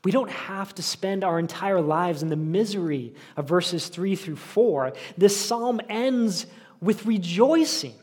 We 0.03 0.12
don't 0.12 0.31
have 0.31 0.75
to 0.77 0.83
spend 0.83 1.25
our 1.25 1.39
entire 1.39 1.81
lives 1.81 2.23
in 2.23 2.31
the 2.31 2.37
misery 2.37 3.15
of 3.37 3.47
verses 3.47 3.89
3 3.89 4.17
through 4.17 4.37
4. 4.37 4.95
This 5.19 5.37
psalm 5.37 5.81
ends 5.91 6.47
with 6.81 7.05
rejoicing. 7.05 7.95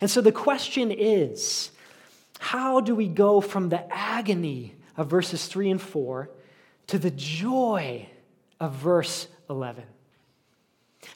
And 0.00 0.08
so 0.08 0.20
the 0.20 0.32
question 0.32 0.92
is 0.92 1.72
how 2.38 2.80
do 2.80 2.94
we 2.94 3.08
go 3.08 3.40
from 3.40 3.68
the 3.68 3.84
agony 3.92 4.76
of 4.96 5.08
verses 5.08 5.46
3 5.46 5.72
and 5.72 5.82
4 5.82 6.30
to 6.88 6.98
the 6.98 7.10
joy 7.10 8.08
of 8.60 8.72
verse 8.74 9.26
11? 9.50 9.82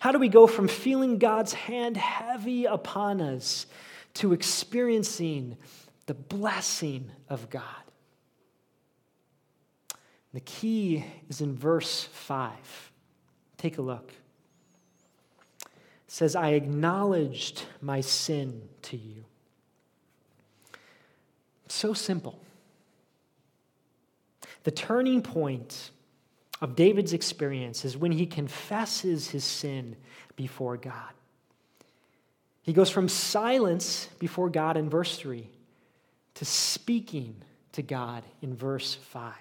How 0.00 0.10
do 0.10 0.18
we 0.18 0.28
go 0.28 0.48
from 0.48 0.66
feeling 0.66 1.18
God's 1.18 1.52
hand 1.52 1.96
heavy 1.96 2.64
upon 2.64 3.20
us 3.20 3.66
to 4.16 4.32
experiencing 4.32 5.56
the 6.06 6.14
blessing 6.14 7.10
of 7.28 7.48
God? 7.50 7.62
The 10.32 10.40
key 10.40 11.04
is 11.30 11.40
in 11.40 11.56
verse 11.56 12.04
5. 12.04 12.52
Take 13.56 13.78
a 13.78 13.82
look. 13.82 14.12
It 15.62 15.68
says, 16.08 16.36
I 16.36 16.50
acknowledged 16.50 17.64
my 17.80 18.02
sin 18.02 18.68
to 18.82 18.96
you. 18.96 19.24
So 21.68 21.94
simple. 21.94 22.38
The 24.64 24.70
turning 24.70 25.22
point 25.22 25.90
of 26.60 26.76
David's 26.76 27.12
experience 27.12 27.84
is 27.84 27.96
when 27.96 28.12
he 28.12 28.26
confesses 28.26 29.30
his 29.30 29.44
sin 29.44 29.96
before 30.36 30.76
God. 30.76 31.12
He 32.66 32.72
goes 32.72 32.90
from 32.90 33.08
silence 33.08 34.08
before 34.18 34.50
God 34.50 34.76
in 34.76 34.90
verse 34.90 35.16
3 35.16 35.48
to 36.34 36.44
speaking 36.44 37.36
to 37.72 37.82
God 37.82 38.24
in 38.42 38.56
verse 38.56 38.94
5. 38.94 39.32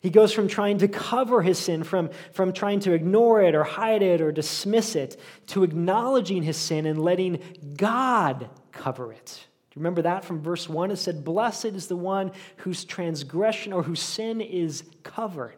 He 0.00 0.10
goes 0.10 0.32
from 0.32 0.48
trying 0.48 0.78
to 0.78 0.88
cover 0.88 1.40
his 1.40 1.56
sin, 1.56 1.84
from, 1.84 2.10
from 2.32 2.52
trying 2.52 2.80
to 2.80 2.92
ignore 2.92 3.42
it 3.42 3.54
or 3.54 3.62
hide 3.62 4.02
it 4.02 4.20
or 4.20 4.32
dismiss 4.32 4.96
it, 4.96 5.20
to 5.48 5.62
acknowledging 5.62 6.42
his 6.42 6.56
sin 6.56 6.84
and 6.84 7.00
letting 7.00 7.40
God 7.76 8.50
cover 8.72 9.12
it. 9.12 9.46
Do 9.70 9.78
you 9.78 9.80
remember 9.80 10.02
that 10.02 10.24
from 10.24 10.42
verse 10.42 10.68
1? 10.68 10.90
It 10.90 10.96
said, 10.96 11.24
Blessed 11.24 11.66
is 11.66 11.86
the 11.86 11.96
one 11.96 12.32
whose 12.58 12.84
transgression 12.84 13.72
or 13.72 13.84
whose 13.84 14.02
sin 14.02 14.40
is 14.40 14.82
covered. 15.04 15.56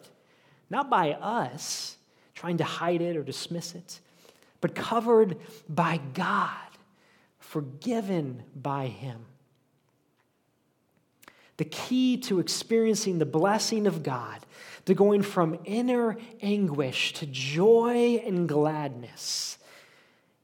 Not 0.69 0.91
by 0.91 1.12
us, 1.12 1.97
trying 2.35 2.59
to 2.59 2.65
hide 2.65 3.00
it 3.00 3.17
or 3.17 3.23
dismiss 3.23 3.75
it, 3.75 4.00
but 4.61 4.75
covered 4.75 5.37
by 5.69 6.00
God, 6.14 6.57
forgiven 7.38 8.43
by 8.55 8.87
him. 8.87 9.26
The 11.57 11.64
key 11.64 12.17
to 12.19 12.40
experiencing 12.40 13.19
the 13.19 13.26
blessing 13.26 13.87
of 13.87 14.02
God, 14.02 14.45
to 14.87 14.95
going 14.95 15.23
from 15.23 15.59
inner 15.64 16.17
anguish 16.40 17.12
to 17.14 17.26
joy 17.26 18.23
and 18.25 18.49
gladness, 18.49 19.59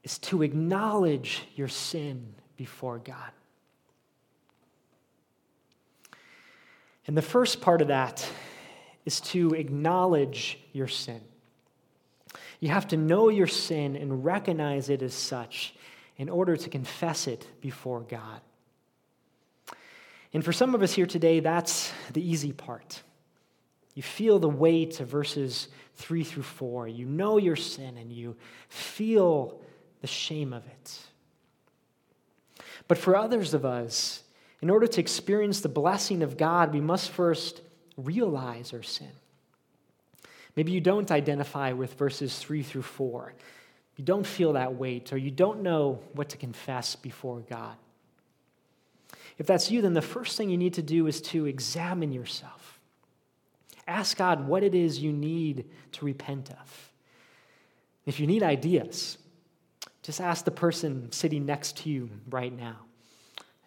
is 0.03 0.19
to 0.19 0.43
acknowledge 0.43 1.43
your 1.57 1.69
sin 1.69 2.35
before 2.57 2.99
God. 2.99 3.31
And 7.07 7.17
the 7.17 7.23
first 7.23 7.61
part 7.61 7.83
of 7.83 7.89
that 7.89 8.29
is 9.05 9.21
to 9.21 9.55
acknowledge 9.55 10.59
your 10.73 10.89
sin. 10.89 11.21
You 12.61 12.69
have 12.69 12.89
to 12.89 12.97
know 12.97 13.29
your 13.29 13.47
sin 13.47 13.97
and 13.97 14.25
recognize 14.25 14.89
it 14.89 15.03
as 15.03 15.15
such 15.15 15.75
in 16.17 16.29
order 16.29 16.57
to 16.57 16.69
confess 16.69 17.27
it 17.27 17.47
before 17.61 18.01
God. 18.01 18.41
And 20.33 20.45
for 20.45 20.53
some 20.53 20.75
of 20.75 20.83
us 20.83 20.93
here 20.93 21.07
today, 21.07 21.41
that's 21.41 21.93
the 22.13 22.27
easy 22.27 22.53
part. 22.53 23.03
You 23.95 24.03
feel 24.03 24.39
the 24.39 24.49
weight 24.49 25.01
of 25.01 25.09
verses 25.09 25.69
3 25.95 26.25
through 26.25 26.43
4. 26.43 26.89
You 26.89 27.07
know 27.07 27.39
your 27.39 27.57
sin 27.57 27.97
and 27.97 28.13
you 28.13 28.37
feel 28.69 29.61
the 30.03 30.07
shame 30.07 30.53
of 30.53 30.67
it. 30.67 30.99
But 32.89 32.99
for 32.99 33.17
others 33.17 33.55
of 33.55 33.65
us, 33.65 34.23
in 34.61 34.71
order 34.71 34.87
to 34.87 35.01
experience 35.01 35.61
the 35.61 35.69
blessing 35.69 36.23
of 36.23 36.37
God, 36.37 36.73
we 36.73 36.81
must 36.81 37.11
first 37.11 37.63
realize 37.97 38.73
our 38.73 38.83
sin. 38.83 39.13
Maybe 40.57 40.73
you 40.73 40.81
don't 40.81 41.11
identify 41.11 41.73
with 41.73 41.95
verses 41.95 42.39
3 42.39 42.63
through 42.63 42.83
4. 42.83 43.35
You 43.97 44.05
don't 44.05 44.27
feel 44.27 44.55
that 44.55 44.75
weight, 44.75 45.13
or 45.13 45.17
you 45.17 45.31
don't 45.31 45.63
know 45.63 46.01
what 46.13 46.31
to 46.31 46.37
confess 46.37 46.97
before 46.97 47.41
God. 47.41 47.77
If 49.39 49.47
that's 49.47 49.71
you, 49.71 49.83
then 49.83 49.95
the 49.95 50.03
first 50.03 50.37
thing 50.37 50.49
you 50.49 50.57
need 50.57 50.75
to 50.75 50.83
do 50.83 51.07
is 51.07 51.21
to 51.23 51.47
examine 51.47 52.13
yourself. 52.13 52.81
Ask 53.87 54.17
God 54.17 54.49
what 54.49 54.63
it 54.63 54.75
is 54.75 54.99
you 54.99 55.13
need 55.13 55.67
to 55.93 56.05
repent 56.05 56.51
of. 56.51 56.93
If 58.07 58.19
you 58.19 58.27
need 58.27 58.43
ideas, 58.43 59.19
just 60.03 60.21
ask 60.21 60.45
the 60.45 60.51
person 60.51 61.11
sitting 61.13 61.45
next 61.45 61.79
to 61.79 61.91
you 61.91 62.09
right 62.31 62.57
now. 62.57 62.77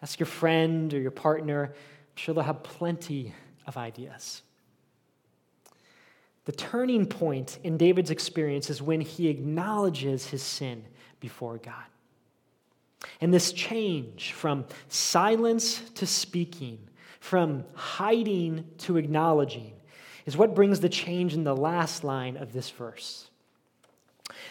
Ask 0.02 0.18
your 0.18 0.26
friend 0.26 0.92
or 0.92 0.98
your 0.98 1.10
partner. 1.10 1.66
I'm 1.66 2.16
sure 2.16 2.34
they'll 2.34 2.44
have 2.44 2.62
plenty 2.62 3.34
of 3.66 3.76
ideas. 3.76 4.42
The 6.44 6.52
turning 6.52 7.06
point 7.06 7.58
in 7.62 7.76
David's 7.76 8.10
experience 8.10 8.70
is 8.70 8.80
when 8.80 9.00
he 9.00 9.28
acknowledges 9.28 10.26
his 10.26 10.42
sin 10.42 10.84
before 11.20 11.58
God. 11.58 11.84
And 13.20 13.32
this 13.32 13.52
change 13.52 14.32
from 14.32 14.64
silence 14.88 15.80
to 15.96 16.06
speaking, 16.06 16.78
from 17.20 17.64
hiding 17.74 18.64
to 18.78 18.96
acknowledging, 18.96 19.72
is 20.26 20.36
what 20.36 20.54
brings 20.54 20.80
the 20.80 20.88
change 20.88 21.34
in 21.34 21.44
the 21.44 21.56
last 21.56 22.04
line 22.04 22.36
of 22.36 22.52
this 22.52 22.70
verse. 22.70 23.28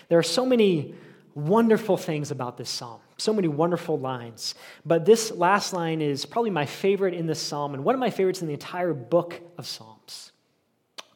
There 0.07 0.19
are 0.19 0.23
so 0.23 0.45
many 0.45 0.95
wonderful 1.35 1.97
things 1.97 2.31
about 2.31 2.57
this 2.57 2.69
psalm, 2.69 2.99
so 3.17 3.33
many 3.33 3.47
wonderful 3.47 3.97
lines. 3.97 4.55
But 4.85 5.05
this 5.05 5.31
last 5.31 5.73
line 5.73 6.01
is 6.01 6.25
probably 6.25 6.51
my 6.51 6.65
favorite 6.65 7.13
in 7.13 7.27
this 7.27 7.39
psalm 7.39 7.73
and 7.73 7.83
one 7.83 7.95
of 7.95 7.99
my 7.99 8.09
favorites 8.09 8.41
in 8.41 8.47
the 8.47 8.53
entire 8.53 8.93
book 8.93 9.39
of 9.57 9.67
Psalms. 9.67 10.31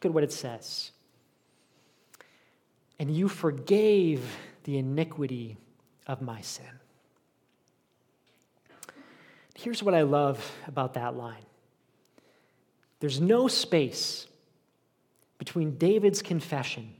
Look 0.03 0.09
at 0.09 0.13
what 0.15 0.25
it 0.25 0.33
says. 0.33 0.91
And 2.99 3.09
you 3.09 3.29
forgave 3.29 4.35
the 4.65 4.77
iniquity 4.77 5.55
of 6.07 6.21
my 6.21 6.41
sin. 6.41 6.65
Here's 9.55 9.81
what 9.81 9.95
I 9.95 10.01
love 10.01 10.51
about 10.67 10.95
that 10.95 11.15
line 11.15 11.45
there's 12.99 13.21
no 13.21 13.47
space 13.47 14.27
between 15.37 15.77
David's 15.77 16.21
confession 16.21 16.93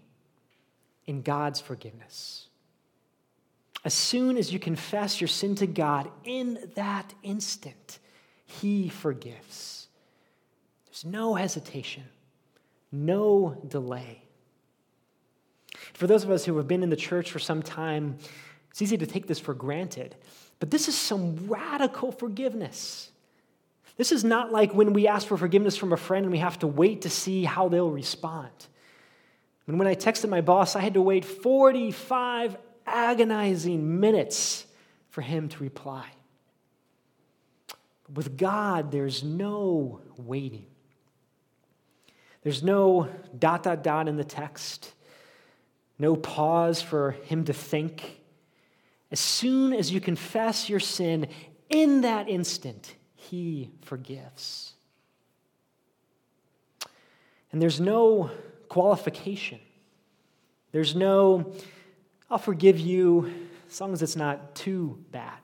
and 1.06 1.26
God's 1.26 1.60
forgiveness. 1.60 2.48
As 3.84 3.94
soon 3.94 4.38
as 4.38 4.54
you 4.54 4.60
confess 4.60 5.20
your 5.20 5.28
sin 5.28 5.56
to 5.56 5.68
God, 5.68 6.10
in 6.24 6.72
that 6.76 7.14
instant, 7.22 8.00
He 8.46 8.88
forgives. 8.88 9.90
There's 10.86 11.04
no 11.04 11.36
hesitation, 11.36 12.04
no 12.94 13.58
delay. 13.68 14.22
For 15.94 16.08
those 16.08 16.24
of 16.24 16.32
us 16.32 16.46
who 16.46 16.56
have 16.58 16.68
been 16.68 16.84
in 16.84 16.90
the 16.90 16.96
church 16.96 17.32
for 17.32 17.40
some 17.40 17.62
time, 17.62 18.18
it's 18.70 18.82
easy 18.82 18.98
to 18.98 19.06
take 19.06 19.28
this 19.28 19.40
for 19.40 19.54
granted. 19.54 20.16
But 20.60 20.72
this 20.72 20.88
is 20.88 20.98
some 20.98 21.48
radical 21.48 22.12
forgiveness. 22.12 23.10
This 23.98 24.12
is 24.12 24.24
not 24.24 24.52
like 24.52 24.74
when 24.74 24.94
we 24.94 25.08
ask 25.08 25.28
for 25.28 25.38
forgiveness 25.38 25.76
from 25.76 25.94
a 25.94 25.98
friend 25.98 26.26
and 26.26 26.32
we 26.32 26.40
have 26.40 26.60
to 26.60 26.68
wait 26.68 27.02
to 27.02 27.10
see 27.10 27.44
how 27.44 27.68
they'll 27.68 27.92
respond. 27.92 28.52
And 29.68 29.78
when 29.78 29.88
I 29.88 29.96
texted 29.96 30.30
my 30.30 30.42
boss, 30.42 30.76
I 30.76 30.82
had 30.82 30.96
to 30.96 31.02
wait 31.02 31.26
45 31.26 32.58
agonizing 32.86 34.00
minutes 34.00 34.66
for 35.10 35.22
him 35.22 35.48
to 35.50 35.64
reply. 35.64 36.06
With 38.14 38.38
God, 38.38 38.92
there's 38.92 39.24
no 39.24 40.02
waiting. 40.18 40.66
There's 42.44 42.62
no 42.62 43.10
dot, 43.38 43.64
dot, 43.64 43.84
dot 43.84 44.08
in 44.08 44.18
the 44.18 44.24
text, 44.24 44.94
no 45.98 46.16
pause 46.16 46.82
for 46.82 47.12
him 47.12 47.46
to 47.46 47.54
think. 47.54 48.20
As 49.12 49.20
soon 49.20 49.74
as 49.74 49.92
you 49.92 50.02
confess 50.02 50.70
your 50.70 50.80
sin, 50.80 51.28
in 51.70 52.02
that 52.02 52.28
instant, 52.28 52.96
he 53.16 53.70
forgives. 53.82 54.74
And 57.52 57.62
there's 57.62 57.80
no 57.80 58.32
qualification. 58.68 59.60
There's 60.72 60.96
no, 60.96 61.54
I'll 62.30 62.40
forgive 62.40 62.80
you 62.80 63.32
as 63.70 63.80
long 63.80 63.94
as 63.94 64.02
it's 64.02 64.16
not 64.16 64.56
too 64.56 64.98
bad. 65.12 65.38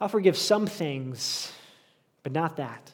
I'll 0.00 0.08
forgive 0.08 0.36
some 0.36 0.66
things, 0.66 1.50
but 2.22 2.32
not 2.32 2.58
that. 2.58 2.92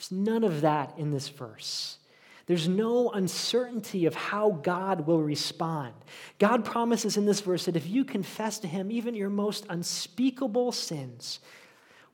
There's 0.00 0.12
none 0.12 0.44
of 0.44 0.62
that 0.62 0.94
in 0.96 1.10
this 1.10 1.28
verse. 1.28 1.98
There's 2.46 2.66
no 2.66 3.10
uncertainty 3.10 4.06
of 4.06 4.14
how 4.14 4.52
God 4.62 5.06
will 5.06 5.22
respond. 5.22 5.92
God 6.38 6.64
promises 6.64 7.18
in 7.18 7.26
this 7.26 7.42
verse 7.42 7.66
that 7.66 7.76
if 7.76 7.86
you 7.86 8.06
confess 8.06 8.58
to 8.60 8.66
Him 8.66 8.90
even 8.90 9.14
your 9.14 9.28
most 9.28 9.66
unspeakable 9.68 10.72
sins 10.72 11.40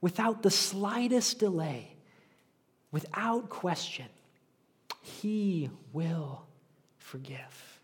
without 0.00 0.42
the 0.42 0.50
slightest 0.50 1.38
delay, 1.38 1.94
without 2.90 3.50
question, 3.50 4.06
He 5.00 5.70
will 5.92 6.44
forgive. 6.98 7.78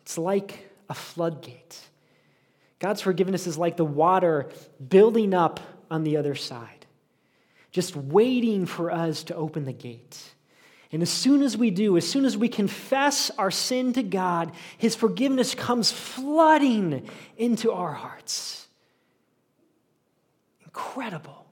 It's 0.00 0.16
like 0.16 0.70
a 0.88 0.94
floodgate. 0.94 1.78
God's 2.78 3.02
forgiveness 3.02 3.46
is 3.46 3.58
like 3.58 3.76
the 3.76 3.84
water 3.84 4.48
building 4.88 5.34
up 5.34 5.60
on 5.90 6.04
the 6.04 6.16
other 6.16 6.34
side 6.34 6.79
just 7.70 7.96
waiting 7.96 8.66
for 8.66 8.90
us 8.90 9.24
to 9.24 9.34
open 9.34 9.64
the 9.64 9.72
gate. 9.72 10.18
And 10.92 11.02
as 11.02 11.10
soon 11.10 11.42
as 11.42 11.56
we 11.56 11.70
do, 11.70 11.96
as 11.96 12.08
soon 12.08 12.24
as 12.24 12.36
we 12.36 12.48
confess 12.48 13.30
our 13.38 13.50
sin 13.50 13.92
to 13.92 14.02
God, 14.02 14.52
His 14.76 14.96
forgiveness 14.96 15.54
comes 15.54 15.92
flooding 15.92 17.08
into 17.36 17.70
our 17.70 17.92
hearts. 17.92 18.66
Incredible. 20.64 21.46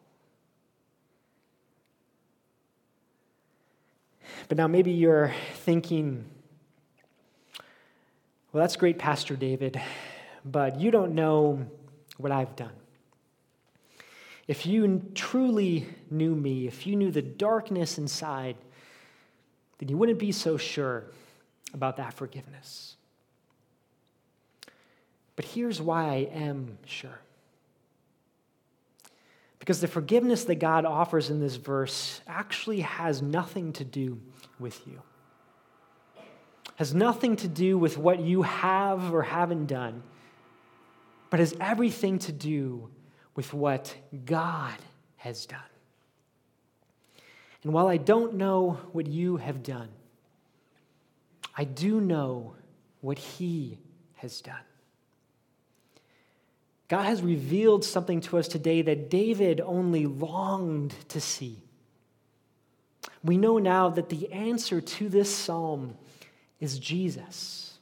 But 4.49 4.59
now 4.59 4.67
maybe 4.67 4.93
you're 4.93 5.33
thinking, 5.55 6.25
well, 8.53 8.63
that's 8.63 8.77
great, 8.77 8.99
Pastor 8.99 9.37
David, 9.37 9.81
but 10.45 10.81
you 10.81 10.91
don't 10.91 11.15
know 11.15 11.67
what 12.17 12.33
I've 12.33 12.57
done. 12.57 12.73
If 14.49 14.65
you 14.65 15.03
truly 15.15 15.87
knew 16.11 16.35
me, 16.35 16.67
if 16.67 16.87
you 16.87 16.97
knew 16.97 17.11
the 17.11 17.23
darkness 17.23 17.99
inside, 17.99 18.57
then 19.79 19.91
you 19.91 19.99
wouldn't 19.99 20.19
be 20.19 20.33
so 20.33 20.57
sure 20.57 21.05
about 21.75 21.99
that 21.99 22.15
forgiveness. 22.15 22.97
But 25.37 25.45
here's 25.45 25.83
why 25.83 26.05
I 26.05 26.17
am 26.33 26.79
sure. 26.87 27.21
Because 29.59 29.83
the 29.83 29.87
forgiveness 29.87 30.45
that 30.45 30.57
God 30.57 30.87
offers 30.87 31.29
in 31.29 31.41
this 31.41 31.57
verse 31.57 32.23
actually 32.27 32.81
has 32.81 33.21
nothing 33.21 33.75
to 33.75 33.85
do 33.85 34.19
with 34.59 34.81
you. 34.87 35.03
Has 36.77 36.95
nothing 36.95 37.37
to 37.37 37.49
do 37.49 37.77
with 37.77 37.99
what 37.99 38.21
you 38.21 38.43
have 38.43 39.13
or 39.13 39.23
haven't 39.23 39.67
done, 39.67 40.03
but 41.29 41.39
has 41.39 41.55
everything 41.61 42.19
to 42.21 42.33
do 42.33 42.89
with 43.39 43.55
what 43.55 43.95
God 44.25 44.75
has 45.17 45.47
done. 45.47 45.61
And 47.63 47.73
while 47.73 47.87
I 47.87 47.97
don't 47.97 48.35
know 48.35 48.81
what 48.91 49.07
you 49.07 49.37
have 49.37 49.63
done, 49.63 49.91
I 51.57 51.63
do 51.63 52.01
know 52.01 52.57
what 53.01 53.17
He 53.17 53.79
has 54.17 54.41
done. 54.41 54.67
God 56.89 57.05
has 57.05 57.23
revealed 57.23 57.85
something 57.85 58.21
to 58.23 58.39
us 58.39 58.49
today 58.49 58.83
that 58.83 59.09
David 59.09 59.61
only 59.61 60.07
longed 60.07 60.97
to 61.11 61.21
see. 61.21 61.63
We 63.23 63.37
know 63.39 63.59
now 63.59 63.89
that 63.91 64.09
the 64.09 64.33
answer 64.33 64.81
to 64.81 65.09
this 65.09 65.33
psalm 65.33 65.97
is 66.59 66.81
Jesus. 66.81 67.79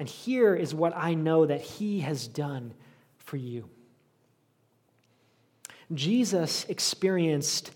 And 0.00 0.08
here 0.08 0.56
is 0.56 0.74
what 0.74 0.92
I 0.96 1.14
know 1.14 1.46
that 1.46 1.60
He 1.60 2.00
has 2.00 2.26
done 2.26 2.74
for 3.18 3.36
you. 3.36 3.70
Jesus 5.94 6.64
experienced 6.68 7.72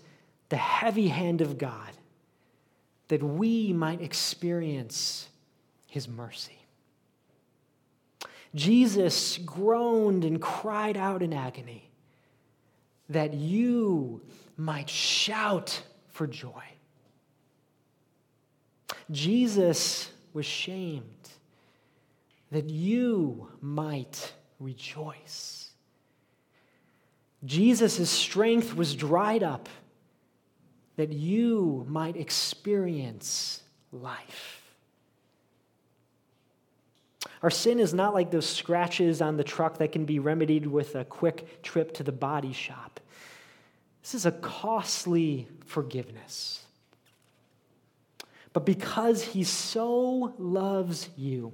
the 0.49 0.57
heavy 0.57 1.07
hand 1.07 1.41
of 1.41 1.57
God 1.57 1.91
that 3.07 3.23
we 3.23 3.73
might 3.73 4.01
experience 4.01 5.29
his 5.87 6.07
mercy. 6.07 6.57
Jesus 8.55 9.37
groaned 9.39 10.25
and 10.25 10.41
cried 10.41 10.97
out 10.97 11.21
in 11.21 11.33
agony 11.33 11.89
that 13.09 13.33
you 13.33 14.21
might 14.57 14.89
shout 14.89 15.81
for 16.09 16.27
joy. 16.27 16.63
Jesus 19.11 20.11
was 20.33 20.45
shamed 20.45 21.03
that 22.51 22.69
you 22.69 23.49
might 23.61 24.33
rejoice. 24.59 25.66
Jesus' 27.45 28.09
strength 28.09 28.75
was 28.75 28.95
dried 28.95 29.43
up 29.43 29.69
that 30.95 31.11
you 31.11 31.85
might 31.87 32.17
experience 32.17 33.61
life. 33.91 34.63
Our 37.43 37.51
sin 37.51 37.79
is 37.79 37.93
not 37.93 38.15
like 38.15 38.31
those 38.31 38.47
scratches 38.47 39.21
on 39.21 39.37
the 39.37 39.43
truck 39.43 39.77
that 39.77 39.91
can 39.91 40.05
be 40.05 40.17
remedied 40.17 40.65
with 40.65 40.95
a 40.95 41.05
quick 41.05 41.61
trip 41.61 41.93
to 41.95 42.03
the 42.03 42.11
body 42.11 42.51
shop. 42.51 42.99
This 44.01 44.15
is 44.15 44.25
a 44.25 44.31
costly 44.31 45.47
forgiveness. 45.65 46.65
But 48.53 48.65
because 48.65 49.21
he 49.21 49.43
so 49.43 50.33
loves 50.39 51.09
you, 51.15 51.53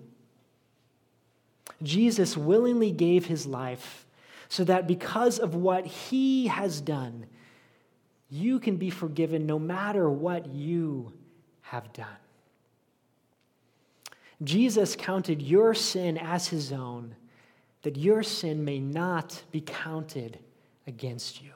Jesus 1.81 2.37
willingly 2.37 2.91
gave 2.91 3.25
his 3.25 3.45
life 3.45 4.05
so 4.53 4.63
that 4.63 4.85
because 4.85 5.39
of 5.39 5.55
what 5.55 5.83
he 5.83 6.45
has 6.45 6.79
done, 6.79 7.25
you 8.29 8.59
can 8.59 8.77
be 8.77 8.91
forgiven 8.91 9.47
no 9.47 9.57
matter 9.57 10.07
what 10.07 10.45
you 10.45 11.11
have 11.61 11.91
done. 11.91 12.05
Jesus 14.43 14.95
counted 14.95 15.41
your 15.41 15.73
sin 15.73 16.19
as 16.19 16.49
his 16.49 16.71
own 16.71 17.15
that 17.81 17.97
your 17.97 18.21
sin 18.21 18.63
may 18.63 18.77
not 18.77 19.41
be 19.51 19.59
counted 19.59 20.37
against 20.85 21.41
you. 21.41 21.53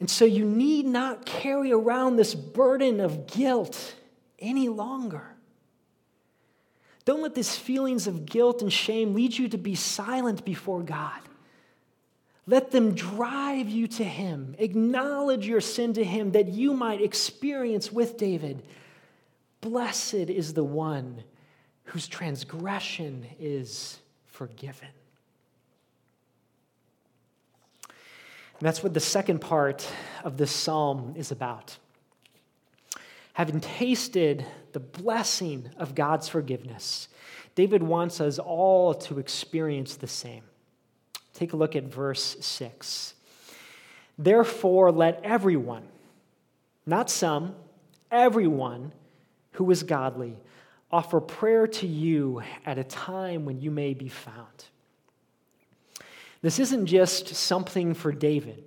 And 0.00 0.08
so 0.08 0.24
you 0.24 0.46
need 0.46 0.86
not 0.86 1.26
carry 1.26 1.72
around 1.72 2.16
this 2.16 2.34
burden 2.34 3.00
of 3.00 3.26
guilt 3.26 3.96
any 4.38 4.70
longer. 4.70 5.26
Don't 7.08 7.22
let 7.22 7.34
these 7.34 7.56
feelings 7.56 8.06
of 8.06 8.26
guilt 8.26 8.60
and 8.60 8.70
shame 8.70 9.14
lead 9.14 9.38
you 9.38 9.48
to 9.48 9.56
be 9.56 9.74
silent 9.74 10.44
before 10.44 10.82
God. 10.82 11.18
Let 12.46 12.70
them 12.70 12.94
drive 12.94 13.66
you 13.70 13.88
to 13.88 14.04
Him. 14.04 14.54
Acknowledge 14.58 15.46
your 15.46 15.62
sin 15.62 15.94
to 15.94 16.04
Him 16.04 16.32
that 16.32 16.48
you 16.48 16.74
might 16.74 17.00
experience 17.00 17.90
with 17.90 18.18
David. 18.18 18.62
Blessed 19.62 20.12
is 20.12 20.52
the 20.52 20.62
one 20.62 21.24
whose 21.84 22.06
transgression 22.08 23.24
is 23.40 23.98
forgiven. 24.26 24.88
And 27.88 28.60
that's 28.60 28.82
what 28.82 28.92
the 28.92 29.00
second 29.00 29.38
part 29.38 29.90
of 30.24 30.36
this 30.36 30.50
psalm 30.50 31.14
is 31.16 31.30
about. 31.30 31.78
Having 33.38 33.60
tasted 33.60 34.44
the 34.72 34.80
blessing 34.80 35.70
of 35.76 35.94
God's 35.94 36.28
forgiveness, 36.28 37.06
David 37.54 37.84
wants 37.84 38.20
us 38.20 38.40
all 38.40 38.94
to 38.94 39.20
experience 39.20 39.94
the 39.94 40.08
same. 40.08 40.42
Take 41.34 41.52
a 41.52 41.56
look 41.56 41.76
at 41.76 41.84
verse 41.84 42.36
6. 42.40 43.14
Therefore, 44.18 44.90
let 44.90 45.20
everyone, 45.22 45.84
not 46.84 47.10
some, 47.10 47.54
everyone 48.10 48.90
who 49.52 49.70
is 49.70 49.84
godly, 49.84 50.36
offer 50.90 51.20
prayer 51.20 51.68
to 51.68 51.86
you 51.86 52.42
at 52.66 52.76
a 52.76 52.82
time 52.82 53.44
when 53.44 53.60
you 53.60 53.70
may 53.70 53.94
be 53.94 54.08
found. 54.08 54.64
This 56.42 56.58
isn't 56.58 56.86
just 56.86 57.28
something 57.28 57.94
for 57.94 58.10
David. 58.10 58.64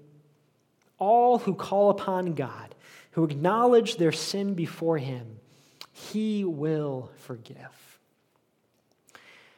All 0.97 1.39
who 1.39 1.55
call 1.55 1.89
upon 1.89 2.35
God, 2.35 2.73
who 3.11 3.23
acknowledge 3.23 3.97
their 3.97 4.11
sin 4.11 4.53
before 4.53 4.97
Him, 4.97 5.39
He 5.91 6.43
will 6.43 7.11
forgive. 7.17 7.99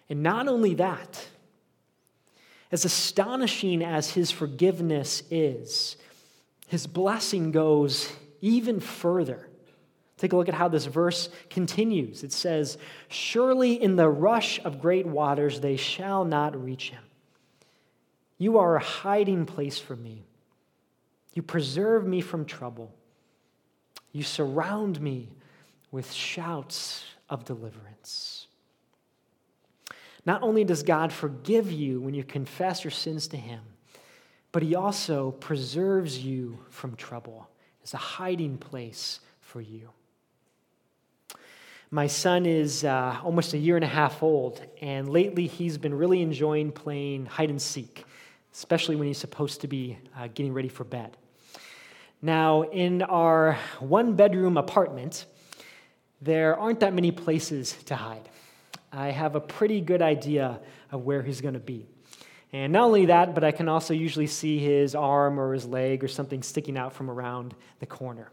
And 0.09 0.23
not 0.23 0.47
only 0.47 0.75
that, 0.75 1.27
as 2.71 2.85
astonishing 2.85 3.83
as 3.83 4.11
His 4.11 4.31
forgiveness 4.31 5.23
is, 5.29 5.97
His 6.67 6.87
blessing 6.87 7.51
goes 7.51 8.11
even 8.41 8.79
further. 8.79 9.47
Take 10.17 10.33
a 10.33 10.37
look 10.37 10.47
at 10.47 10.55
how 10.55 10.69
this 10.69 10.85
verse 10.85 11.29
continues. 11.49 12.23
It 12.23 12.31
says, 12.31 12.77
Surely 13.09 13.81
in 13.81 13.95
the 13.95 14.07
rush 14.07 14.59
of 14.63 14.79
great 14.79 15.05
waters 15.05 15.59
they 15.59 15.75
shall 15.75 16.23
not 16.23 16.61
reach 16.61 16.91
him. 16.91 17.03
You 18.37 18.57
are 18.57 18.75
a 18.75 18.83
hiding 18.83 19.45
place 19.45 19.79
for 19.79 19.95
me. 19.95 20.23
You 21.33 21.41
preserve 21.41 22.05
me 22.05 22.21
from 22.21 22.45
trouble. 22.45 22.93
You 24.13 24.23
surround 24.23 25.01
me 25.01 25.27
with 25.91 26.11
shouts 26.13 27.03
of 27.29 27.43
deliverance. 27.43 28.47
Not 30.25 30.41
only 30.41 30.63
does 30.63 30.83
God 30.83 31.11
forgive 31.11 31.69
you 31.69 31.99
when 31.99 32.13
you 32.13 32.23
confess 32.23 32.85
your 32.85 32.91
sins 32.91 33.27
to 33.27 33.37
Him, 33.37 33.59
but 34.53 34.63
He 34.63 34.75
also 34.75 35.31
preserves 35.31 36.19
you 36.19 36.57
from 36.69 36.95
trouble 36.95 37.49
as 37.83 37.93
a 37.93 37.97
hiding 37.97 38.57
place 38.57 39.19
for 39.41 39.59
you. 39.59 39.89
My 41.91 42.07
son 42.07 42.45
is 42.45 42.85
uh, 42.85 43.19
almost 43.21 43.53
a 43.53 43.57
year 43.57 43.75
and 43.75 43.83
a 43.83 43.89
half 43.89 44.23
old, 44.23 44.61
and 44.81 45.09
lately 45.09 45.45
he's 45.45 45.77
been 45.77 45.93
really 45.93 46.21
enjoying 46.21 46.71
playing 46.71 47.25
hide 47.25 47.49
and 47.49 47.61
seek 47.61 48.05
especially 48.53 48.95
when 48.95 49.07
he's 49.07 49.17
supposed 49.17 49.61
to 49.61 49.67
be 49.67 49.97
uh, 50.17 50.27
getting 50.33 50.53
ready 50.53 50.69
for 50.69 50.83
bed. 50.83 51.17
Now, 52.23 52.61
in 52.61 53.01
our 53.01 53.59
one 53.81 54.15
bedroom 54.15 54.55
apartment, 54.55 55.25
there 56.21 56.57
aren't 56.57 56.79
that 56.79 56.93
many 56.93 57.11
places 57.11 57.73
to 57.87 57.97
hide. 57.97 58.29
I 58.93 59.09
have 59.09 59.35
a 59.35 59.41
pretty 59.41 59.81
good 59.81 60.01
idea 60.01 60.61
of 60.89 61.03
where 61.03 61.21
he's 61.21 61.41
going 61.41 61.55
to 61.55 61.59
be. 61.59 61.85
And 62.53 62.71
not 62.71 62.85
only 62.85 63.07
that, 63.07 63.35
but 63.35 63.43
I 63.43 63.51
can 63.51 63.67
also 63.67 63.93
usually 63.93 64.27
see 64.27 64.57
his 64.57 64.95
arm 64.95 65.37
or 65.37 65.53
his 65.53 65.65
leg 65.65 66.01
or 66.01 66.07
something 66.07 66.41
sticking 66.43 66.77
out 66.77 66.93
from 66.93 67.11
around 67.11 67.55
the 67.79 67.85
corner. 67.85 68.31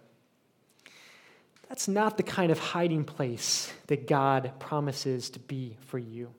That's 1.68 1.88
not 1.88 2.16
the 2.16 2.22
kind 2.22 2.52
of 2.52 2.60
hiding 2.60 3.02
place 3.02 3.72
that 3.88 4.06
God 4.06 4.52
promises 4.60 5.30
to 5.30 5.40
be 5.40 5.76
for 5.86 5.98
you. 5.98 6.32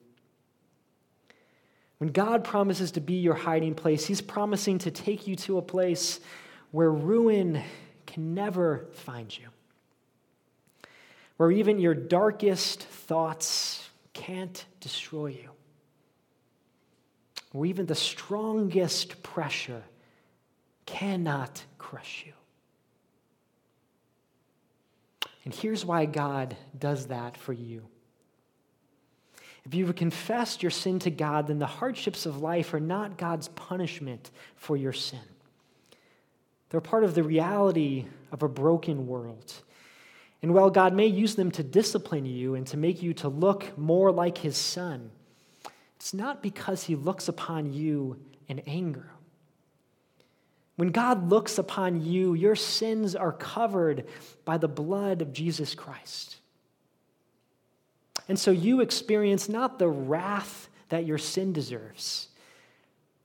When 1.97 2.11
God 2.11 2.45
promises 2.45 2.91
to 2.91 3.01
be 3.01 3.15
your 3.15 3.35
hiding 3.35 3.75
place, 3.75 4.05
He's 4.05 4.21
promising 4.21 4.79
to 4.79 4.91
take 4.91 5.27
you 5.27 5.35
to 5.35 5.57
a 5.57 5.61
place 5.61 6.21
where 6.71 6.91
ruin 6.91 7.61
can 8.05 8.33
never 8.33 8.87
find 8.93 9.37
you, 9.37 9.47
where 11.37 11.51
even 11.51 11.79
your 11.79 11.93
darkest 11.93 12.81
thoughts 12.81 13.89
can't 14.13 14.65
destroy 14.79 15.27
you, 15.27 15.49
where 17.51 17.67
even 17.67 17.85
the 17.85 17.95
strongest 17.95 19.21
pressure 19.23 19.83
cannot 20.85 21.63
crush 21.77 22.23
you. 22.25 22.33
And 25.43 25.53
here's 25.53 25.85
why 25.85 26.05
God 26.05 26.55
does 26.77 27.07
that 27.07 27.35
for 27.35 27.53
you. 27.53 27.83
If 29.65 29.75
you've 29.75 29.95
confessed 29.95 30.63
your 30.63 30.71
sin 30.71 30.99
to 30.99 31.11
God, 31.11 31.47
then 31.47 31.59
the 31.59 31.65
hardships 31.65 32.25
of 32.25 32.41
life 32.41 32.73
are 32.73 32.79
not 32.79 33.17
God's 33.17 33.47
punishment 33.49 34.31
for 34.55 34.75
your 34.75 34.93
sin. 34.93 35.19
They're 36.71 36.81
part 36.81 37.03
of 37.03 37.15
the 37.15 37.23
reality 37.23 38.05
of 38.31 38.43
a 38.43 38.47
broken 38.47 39.05
world. 39.05 39.53
And 40.41 40.53
while 40.53 40.69
God 40.69 40.93
may 40.93 41.05
use 41.05 41.35
them 41.35 41.51
to 41.51 41.63
discipline 41.63 42.25
you 42.25 42.55
and 42.55 42.65
to 42.67 42.77
make 42.77 43.03
you 43.03 43.13
to 43.15 43.27
look 43.27 43.77
more 43.77 44.11
like 44.11 44.39
his 44.39 44.57
son, 44.57 45.11
it's 45.97 46.13
not 46.13 46.41
because 46.41 46.85
he 46.85 46.95
looks 46.95 47.27
upon 47.27 47.73
you 47.73 48.19
in 48.47 48.59
anger. 48.61 49.11
When 50.77 50.89
God 50.89 51.29
looks 51.29 51.59
upon 51.59 52.03
you, 52.03 52.33
your 52.33 52.55
sins 52.55 53.15
are 53.15 53.33
covered 53.33 54.07
by 54.45 54.57
the 54.57 54.67
blood 54.67 55.21
of 55.21 55.33
Jesus 55.33 55.75
Christ. 55.75 56.37
And 58.27 58.39
so 58.39 58.49
you 58.49 58.81
experience 58.81 59.47
not 59.47 59.77
the 59.77 59.89
wrath 59.89 60.69
that 60.89 61.05
your 61.05 61.17
sin 61.17 61.53
deserves, 61.53 62.29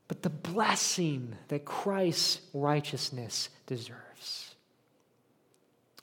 but 0.08 0.22
the 0.22 0.30
blessing 0.30 1.36
that 1.48 1.64
Christ's 1.64 2.40
righteousness 2.52 3.48
deserves. 3.66 4.54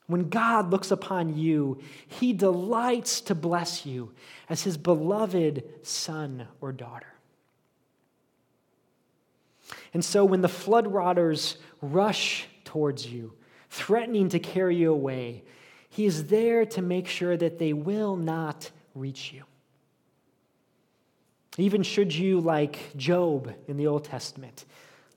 When 0.08 0.30
God 0.30 0.70
looks 0.70 0.92
upon 0.92 1.38
you, 1.38 1.82
he 2.08 2.34
delights 2.34 3.22
to 3.22 3.36
bless 3.36 3.86
you 3.86 4.12
as 4.50 4.64
his 4.64 4.78
beloved 4.78 5.64
son 5.84 6.48
or 6.60 6.74
daughter. 6.74 7.08
And 9.94 10.04
so 10.04 10.26
when 10.26 10.42
the 10.42 10.50
flood 10.50 10.88
waters 10.88 11.58
rush 11.82 12.48
towards 12.66 13.08
you, 13.08 13.34
threatening 13.70 14.30
to 14.30 14.40
carry 14.40 14.76
you 14.76 14.92
away, 14.92 15.44
he 15.90 16.06
is 16.06 16.26
there 16.26 16.66
to 16.66 16.82
make 16.82 17.08
sure 17.08 17.38
that 17.38 17.60
they 17.60 17.72
will 17.72 18.16
not 18.18 18.72
reach 18.94 19.32
you. 19.32 19.44
Even 21.58 21.84
should 21.84 22.14
you, 22.14 22.40
like 22.40 22.96
Job 22.98 23.54
in 23.68 23.78
the 23.78 23.88
Old 23.88 24.06
Testament, 24.06 24.66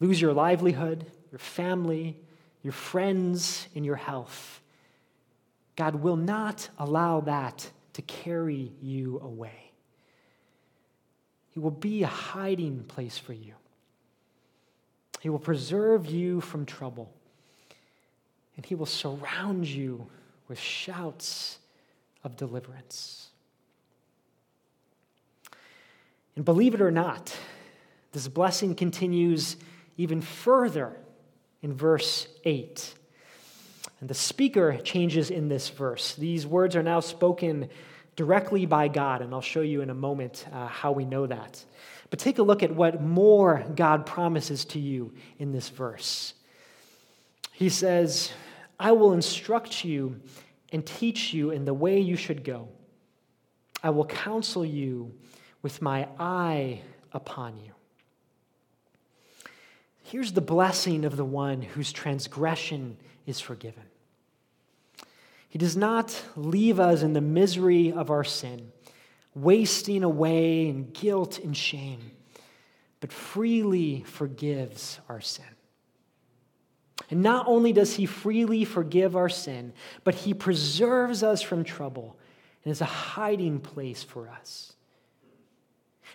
lose 0.01 0.21
your 0.21 0.35
livelihood, 0.35 1.07
your 1.31 1.39
family, 1.39 2.17
your 2.63 2.73
friends, 2.73 3.69
and 3.75 3.87
your 3.87 3.97
health, 3.97 4.61
God 5.77 5.97
will 5.97 6.17
not 6.17 6.69
allow 6.79 7.21
that 7.21 7.71
to 7.95 8.03
carry 8.03 8.73
you 8.83 9.21
away. 9.23 9.73
He 11.51 11.61
will 11.61 11.71
be 11.71 12.03
a 12.03 12.09
hiding 12.09 12.85
place 12.85 13.17
for 13.17 13.33
you. 13.33 13.55
He 15.21 15.31
will 15.31 15.39
preserve 15.39 16.07
you 16.07 16.43
from 16.43 16.67
trouble. 16.67 17.13
And 18.57 18.67
He 18.67 18.75
will 18.75 18.87
surround 18.87 19.67
you 19.67 20.07
with 20.49 20.59
shouts 20.59 21.59
of 22.25 22.37
deliverance. 22.37 23.29
And 26.37 26.45
believe 26.45 26.75
it 26.75 26.81
or 26.81 26.91
not, 26.91 27.37
this 28.13 28.29
blessing 28.29 28.75
continues 28.75 29.57
even 29.97 30.21
further 30.21 30.97
in 31.63 31.75
verse 31.75 32.29
8. 32.45 32.95
And 34.01 34.09
the 34.09 34.15
speaker 34.15 34.79
changes 34.79 35.31
in 35.31 35.49
this 35.49 35.71
verse. 35.71 36.15
These 36.15 36.47
words 36.47 36.77
are 36.77 36.83
now 36.83 37.01
spoken 37.01 37.71
directly 38.15 38.67
by 38.67 38.89
God, 38.89 39.23
and 39.23 39.33
I'll 39.33 39.41
show 39.41 39.63
you 39.63 39.81
in 39.81 39.91
a 39.91 39.95
moment 39.95 40.47
uh, 40.53 40.67
how 40.67 40.93
we 40.93 41.05
know 41.05 41.27
that. 41.27 41.65
But 42.11 42.19
take 42.19 42.39
a 42.39 42.43
look 42.43 42.63
at 42.63 42.75
what 42.75 43.03
more 43.03 43.65
God 43.75 44.07
promises 44.07 44.65
to 44.67 44.79
you 44.79 45.15
in 45.39 45.53
this 45.53 45.69
verse. 45.71 46.35
He 47.53 47.69
says, 47.69 48.33
I 48.79 48.93
will 48.93 49.13
instruct 49.13 49.85
you 49.85 50.21
and 50.73 50.85
teach 50.85 51.33
you 51.33 51.51
in 51.51 51.65
the 51.65 51.75
way 51.75 52.01
you 52.01 52.17
should 52.17 52.45
go. 52.45 52.69
I 53.83 53.91
will 53.91 54.05
counsel 54.05 54.65
you 54.65 55.15
with 55.67 55.83
my 55.83 56.07
eye 56.17 56.81
upon 57.13 57.57
you. 57.57 57.73
Here's 60.05 60.31
the 60.31 60.41
blessing 60.41 61.05
of 61.05 61.17
the 61.17 61.25
one 61.25 61.61
whose 61.61 61.93
transgression 61.93 62.97
is 63.27 63.41
forgiven. 63.41 63.83
He 65.49 65.59
does 65.59 65.77
not 65.77 66.23
leave 66.37 66.79
us 66.79 67.03
in 67.03 67.15
the 67.15 67.21
misery 67.21 67.91
of 67.91 68.13
our 68.13 68.23
sin, 68.23 68.71
wasting 69.35 70.05
away 70.05 70.69
in 70.69 70.93
guilt 70.93 71.41
and 71.41 71.57
shame, 71.57 72.13
but 73.01 73.13
freely 73.13 74.05
forgives 74.07 75.01
our 75.09 75.21
sin. 75.21 75.53
And 77.11 77.25
not 77.25 77.49
only 77.49 77.73
does 77.73 77.97
he 77.97 78.07
freely 78.07 78.65
forgive 78.65 79.17
our 79.17 79.29
sin, 79.29 79.73
but 80.05 80.15
he 80.15 80.33
preserves 80.33 81.25
us 81.25 81.43
from 81.43 81.65
trouble 81.65 82.17
and 82.63 82.71
is 82.71 82.81
a 82.81 82.85
hiding 82.85 83.59
place 83.59 84.05
for 84.05 84.29
us. 84.29 84.76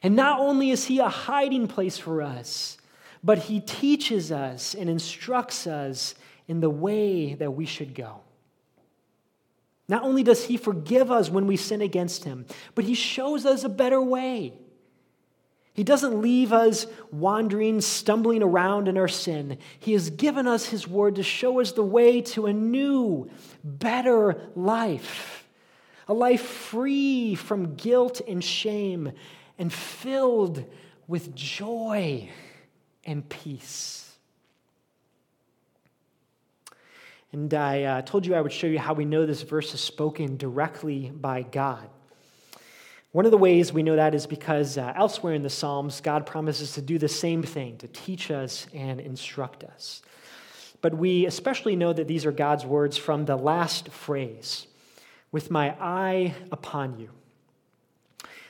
And 0.03 0.15
not 0.15 0.39
only 0.39 0.71
is 0.71 0.85
he 0.85 0.99
a 0.99 1.09
hiding 1.09 1.67
place 1.67 1.97
for 1.97 2.21
us, 2.21 2.77
but 3.23 3.37
he 3.37 3.59
teaches 3.59 4.31
us 4.31 4.73
and 4.73 4.89
instructs 4.89 5.67
us 5.67 6.15
in 6.47 6.59
the 6.59 6.69
way 6.69 7.35
that 7.35 7.51
we 7.51 7.65
should 7.65 7.93
go. 7.93 8.21
Not 9.87 10.03
only 10.03 10.23
does 10.23 10.45
he 10.45 10.57
forgive 10.57 11.11
us 11.11 11.29
when 11.29 11.47
we 11.47 11.57
sin 11.57 11.81
against 11.81 12.23
him, 12.23 12.45
but 12.75 12.85
he 12.85 12.93
shows 12.93 13.45
us 13.45 13.63
a 13.63 13.69
better 13.69 14.01
way. 14.01 14.53
He 15.73 15.83
doesn't 15.83 16.21
leave 16.21 16.51
us 16.51 16.85
wandering, 17.11 17.79
stumbling 17.81 18.43
around 18.43 18.87
in 18.87 18.97
our 18.97 19.07
sin. 19.07 19.57
He 19.79 19.93
has 19.93 20.09
given 20.09 20.45
us 20.45 20.65
His 20.65 20.87
word 20.87 21.15
to 21.15 21.23
show 21.23 21.61
us 21.61 21.71
the 21.71 21.83
way 21.83 22.21
to 22.21 22.47
a 22.47 22.53
new, 22.53 23.29
better 23.63 24.49
life. 24.55 25.47
A 26.09 26.13
life 26.13 26.41
free 26.41 27.35
from 27.35 27.75
guilt 27.75 28.19
and 28.27 28.43
shame 28.43 29.13
and 29.61 29.71
filled 29.71 30.65
with 31.07 31.35
joy 31.35 32.27
and 33.05 33.29
peace. 33.29 34.11
And 37.31 37.53
I 37.53 37.83
uh, 37.83 38.01
told 38.01 38.25
you 38.25 38.33
I 38.33 38.41
would 38.41 38.51
show 38.51 38.65
you 38.65 38.79
how 38.79 38.95
we 38.95 39.05
know 39.05 39.27
this 39.27 39.43
verse 39.43 39.71
is 39.75 39.79
spoken 39.79 40.35
directly 40.35 41.11
by 41.11 41.43
God. 41.43 41.87
One 43.11 43.25
of 43.25 43.31
the 43.31 43.37
ways 43.37 43.71
we 43.71 43.83
know 43.83 43.97
that 43.97 44.15
is 44.15 44.25
because 44.25 44.79
uh, 44.79 44.93
elsewhere 44.95 45.35
in 45.35 45.43
the 45.43 45.49
Psalms, 45.49 46.01
God 46.01 46.25
promises 46.25 46.73
to 46.73 46.81
do 46.81 46.97
the 46.97 47.07
same 47.07 47.43
thing, 47.43 47.77
to 47.77 47.87
teach 47.89 48.31
us 48.31 48.65
and 48.73 48.99
instruct 48.99 49.63
us. 49.63 50.01
But 50.81 50.95
we 50.95 51.27
especially 51.27 51.75
know 51.75 51.93
that 51.93 52.07
these 52.07 52.25
are 52.25 52.31
God's 52.31 52.65
words 52.65 52.97
from 52.97 53.25
the 53.25 53.35
last 53.35 53.89
phrase, 53.89 54.65
with 55.31 55.51
my 55.51 55.75
eye 55.79 56.33
upon 56.51 56.97
you. 56.97 57.11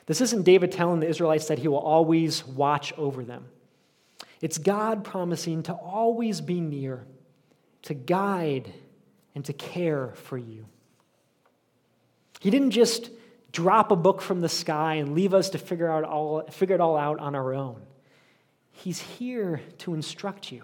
This 0.05 0.21
isn't 0.21 0.43
David 0.43 0.71
telling 0.71 0.99
the 0.99 1.07
Israelites 1.07 1.47
that 1.47 1.59
he 1.59 1.67
will 1.67 1.77
always 1.77 2.45
watch 2.45 2.93
over 2.97 3.23
them. 3.23 3.45
It's 4.41 4.57
God 4.57 5.03
promising 5.03 5.63
to 5.63 5.73
always 5.73 6.41
be 6.41 6.59
near, 6.59 7.05
to 7.83 7.93
guide, 7.93 8.73
and 9.35 9.45
to 9.45 9.53
care 9.53 10.13
for 10.15 10.37
you. 10.37 10.65
He 12.39 12.49
didn't 12.49 12.71
just 12.71 13.11
drop 13.51 13.91
a 13.91 13.95
book 13.95 14.21
from 14.21 14.41
the 14.41 14.49
sky 14.49 14.95
and 14.95 15.13
leave 15.13 15.33
us 15.33 15.51
to 15.51 15.57
figure, 15.57 15.89
out 15.89 16.03
all, 16.03 16.41
figure 16.47 16.75
it 16.75 16.81
all 16.81 16.97
out 16.97 17.19
on 17.19 17.35
our 17.35 17.53
own. 17.53 17.81
He's 18.71 18.99
here 18.99 19.61
to 19.79 19.93
instruct 19.93 20.51
you. 20.51 20.63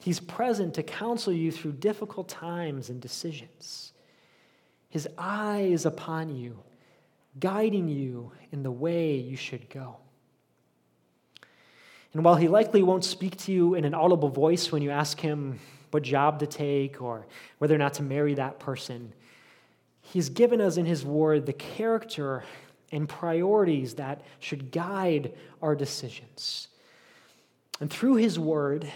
He's 0.00 0.20
present 0.20 0.74
to 0.74 0.82
counsel 0.82 1.32
you 1.32 1.50
through 1.50 1.72
difficult 1.72 2.28
times 2.28 2.88
and 2.88 3.00
decisions. 3.00 3.92
His 4.88 5.08
eye 5.18 5.68
is 5.70 5.84
upon 5.84 6.34
you 6.34 6.58
guiding 7.38 7.88
you 7.88 8.32
in 8.52 8.62
the 8.62 8.70
way 8.70 9.16
you 9.16 9.36
should 9.36 9.68
go. 9.68 9.96
And 12.12 12.24
while 12.24 12.36
he 12.36 12.48
likely 12.48 12.82
won't 12.82 13.04
speak 13.04 13.36
to 13.38 13.52
you 13.52 13.74
in 13.74 13.84
an 13.84 13.92
audible 13.92 14.30
voice 14.30 14.72
when 14.72 14.82
you 14.82 14.90
ask 14.90 15.20
him 15.20 15.58
what 15.90 16.02
job 16.02 16.38
to 16.40 16.46
take 16.46 17.02
or 17.02 17.26
whether 17.58 17.74
or 17.74 17.78
not 17.78 17.94
to 17.94 18.02
marry 18.02 18.34
that 18.34 18.58
person, 18.58 19.12
he's 20.00 20.30
given 20.30 20.60
us 20.60 20.76
in 20.76 20.86
his 20.86 21.04
word 21.04 21.46
the 21.46 21.52
character 21.52 22.44
and 22.92 23.08
priorities 23.08 23.94
that 23.94 24.22
should 24.38 24.70
guide 24.70 25.32
our 25.60 25.74
decisions. 25.74 26.68
And 27.80 27.90
through 27.90 28.16
his 28.16 28.38
word, 28.38 28.90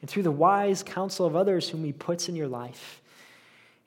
and 0.00 0.08
through 0.08 0.22
the 0.22 0.30
wise 0.30 0.82
counsel 0.82 1.26
of 1.26 1.34
others 1.34 1.68
whom 1.68 1.84
he 1.84 1.92
puts 1.92 2.28
in 2.28 2.36
your 2.36 2.48
life, 2.48 3.02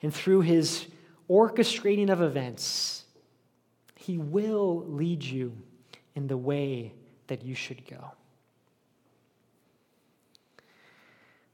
and 0.02 0.12
through 0.12 0.42
his 0.42 0.86
orchestrating 1.30 2.10
of 2.10 2.20
events, 2.20 3.03
he 4.04 4.18
will 4.18 4.84
lead 4.86 5.22
you 5.22 5.56
in 6.14 6.26
the 6.26 6.36
way 6.36 6.92
that 7.28 7.42
you 7.42 7.54
should 7.54 7.86
go. 7.88 8.12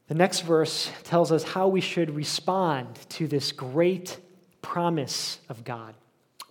The 0.09 0.15
next 0.15 0.41
verse 0.41 0.91
tells 1.03 1.31
us 1.31 1.43
how 1.43 1.69
we 1.69 1.79
should 1.79 2.13
respond 2.13 2.99
to 3.11 3.27
this 3.29 3.53
great 3.53 4.17
promise 4.61 5.39
of 5.47 5.63
God. 5.63 5.95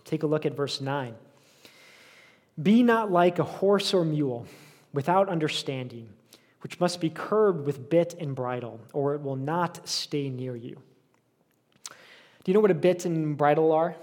Take 0.04 0.22
a 0.22 0.26
look 0.26 0.46
at 0.46 0.56
verse 0.56 0.80
9. 0.80 1.14
Be 2.62 2.82
not 2.82 3.12
like 3.12 3.38
a 3.38 3.44
horse 3.44 3.92
or 3.92 4.02
mule 4.02 4.46
without 4.94 5.28
understanding, 5.28 6.08
which 6.62 6.80
must 6.80 7.02
be 7.02 7.10
curbed 7.10 7.66
with 7.66 7.90
bit 7.90 8.14
and 8.18 8.34
bridle, 8.34 8.80
or 8.94 9.14
it 9.14 9.20
will 9.20 9.36
not 9.36 9.86
stay 9.86 10.30
near 10.30 10.56
you. 10.56 10.78
Do 11.90 12.50
you 12.50 12.54
know 12.54 12.60
what 12.60 12.70
a 12.70 12.74
bit 12.74 13.04
and 13.04 13.36
bridle 13.36 13.72
are? 13.72 13.94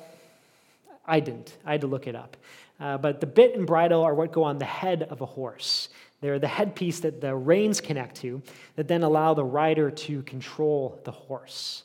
I 1.08 1.20
didn't. 1.20 1.58
I 1.65 1.72
had 1.72 1.82
to 1.82 1.88
look 1.88 2.08
it 2.08 2.15
up. 2.15 2.38
Uh, 2.80 2.98
but 2.98 3.22
the 3.22 3.28
bit 3.28 3.56
and 3.56 3.65
bridle 3.65 4.04
are 4.04 4.13
what 4.13 4.32
go 4.32 4.43
on 4.43 4.58
the 4.58 4.65
head 4.65 5.04
of 5.04 5.22
a 5.22 5.26
horse. 5.26 5.89
They're 6.22 6.39
the 6.39 6.48
headpiece 6.48 7.00
that 7.02 7.22
the 7.22 7.36
reins 7.36 7.80
connect 7.80 8.17
to 8.17 8.41
that 8.76 8.88
then 8.88 9.04
allow 9.04 9.34
the 9.34 9.46
rider 9.46 9.89
to 9.91 10.22
control 10.24 11.00
the 11.04 11.12
horse. 11.12 11.84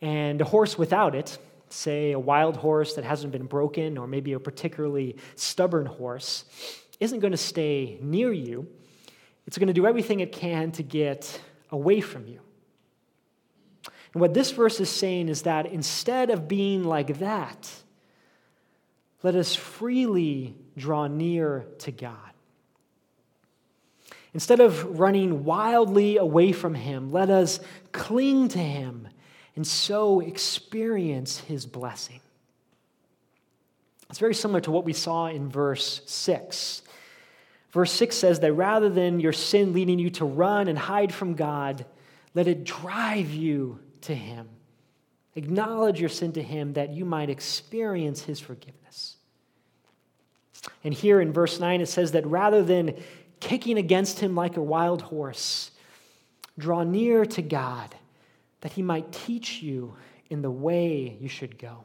And 0.00 0.40
a 0.40 0.44
horse 0.44 0.76
without 0.76 1.14
it, 1.14 1.38
say 1.68 2.12
a 2.12 2.18
wild 2.18 2.56
horse 2.56 2.94
that 2.94 3.04
hasn't 3.04 3.32
been 3.32 3.46
broken, 3.46 3.96
or 3.96 4.06
maybe 4.06 4.32
a 4.32 4.40
particularly 4.40 5.16
stubborn 5.36 5.86
horse, 5.86 6.44
isn't 7.00 7.20
going 7.20 7.32
to 7.32 7.38
stay 7.38 7.98
near 8.00 8.32
you. 8.32 8.66
It's 9.46 9.58
going 9.58 9.68
to 9.68 9.72
do 9.72 9.86
everything 9.86 10.20
it 10.20 10.32
can 10.32 10.72
to 10.72 10.82
get 10.82 11.40
away 11.70 12.00
from 12.00 12.26
you. 12.26 12.40
And 14.12 14.20
what 14.20 14.34
this 14.34 14.50
verse 14.50 14.78
is 14.80 14.90
saying 14.90 15.28
is 15.28 15.42
that 15.42 15.66
instead 15.66 16.30
of 16.30 16.48
being 16.48 16.84
like 16.84 17.18
that, 17.18 17.70
let 19.22 19.34
us 19.34 19.54
freely 19.54 20.56
draw 20.76 21.06
near 21.06 21.66
to 21.78 21.92
God. 21.92 22.16
Instead 24.34 24.60
of 24.60 24.98
running 24.98 25.44
wildly 25.44 26.16
away 26.16 26.52
from 26.52 26.74
Him, 26.74 27.10
let 27.10 27.30
us 27.30 27.60
cling 27.92 28.48
to 28.48 28.58
Him 28.58 29.08
and 29.54 29.66
so 29.66 30.20
experience 30.20 31.38
His 31.38 31.66
blessing. 31.66 32.20
It's 34.08 34.18
very 34.18 34.34
similar 34.34 34.60
to 34.60 34.70
what 34.70 34.84
we 34.84 34.92
saw 34.92 35.26
in 35.26 35.48
verse 35.48 36.02
6. 36.06 36.82
Verse 37.70 37.92
6 37.92 38.16
says 38.16 38.40
that 38.40 38.52
rather 38.52 38.90
than 38.90 39.20
your 39.20 39.32
sin 39.32 39.72
leading 39.72 39.98
you 39.98 40.10
to 40.10 40.24
run 40.24 40.68
and 40.68 40.78
hide 40.78 41.12
from 41.12 41.34
God, 41.34 41.86
let 42.34 42.46
it 42.46 42.64
drive 42.64 43.30
you 43.30 43.80
to 44.02 44.14
Him. 44.14 44.48
Acknowledge 45.34 46.00
your 46.00 46.08
sin 46.08 46.32
to 46.32 46.42
Him 46.42 46.74
that 46.74 46.90
you 46.90 47.04
might 47.04 47.30
experience 47.30 48.22
His 48.22 48.40
forgiveness. 48.40 49.16
And 50.84 50.92
here 50.92 51.20
in 51.20 51.32
verse 51.32 51.58
9, 51.58 51.80
it 51.80 51.86
says 51.86 52.12
that 52.12 52.26
rather 52.26 52.62
than 52.62 53.00
kicking 53.40 53.78
against 53.78 54.20
Him 54.20 54.34
like 54.34 54.56
a 54.56 54.62
wild 54.62 55.02
horse, 55.02 55.70
draw 56.58 56.82
near 56.82 57.24
to 57.24 57.42
God 57.42 57.94
that 58.60 58.72
He 58.72 58.82
might 58.82 59.10
teach 59.12 59.62
you 59.62 59.94
in 60.30 60.42
the 60.42 60.50
way 60.50 61.16
you 61.20 61.28
should 61.28 61.58
go. 61.58 61.84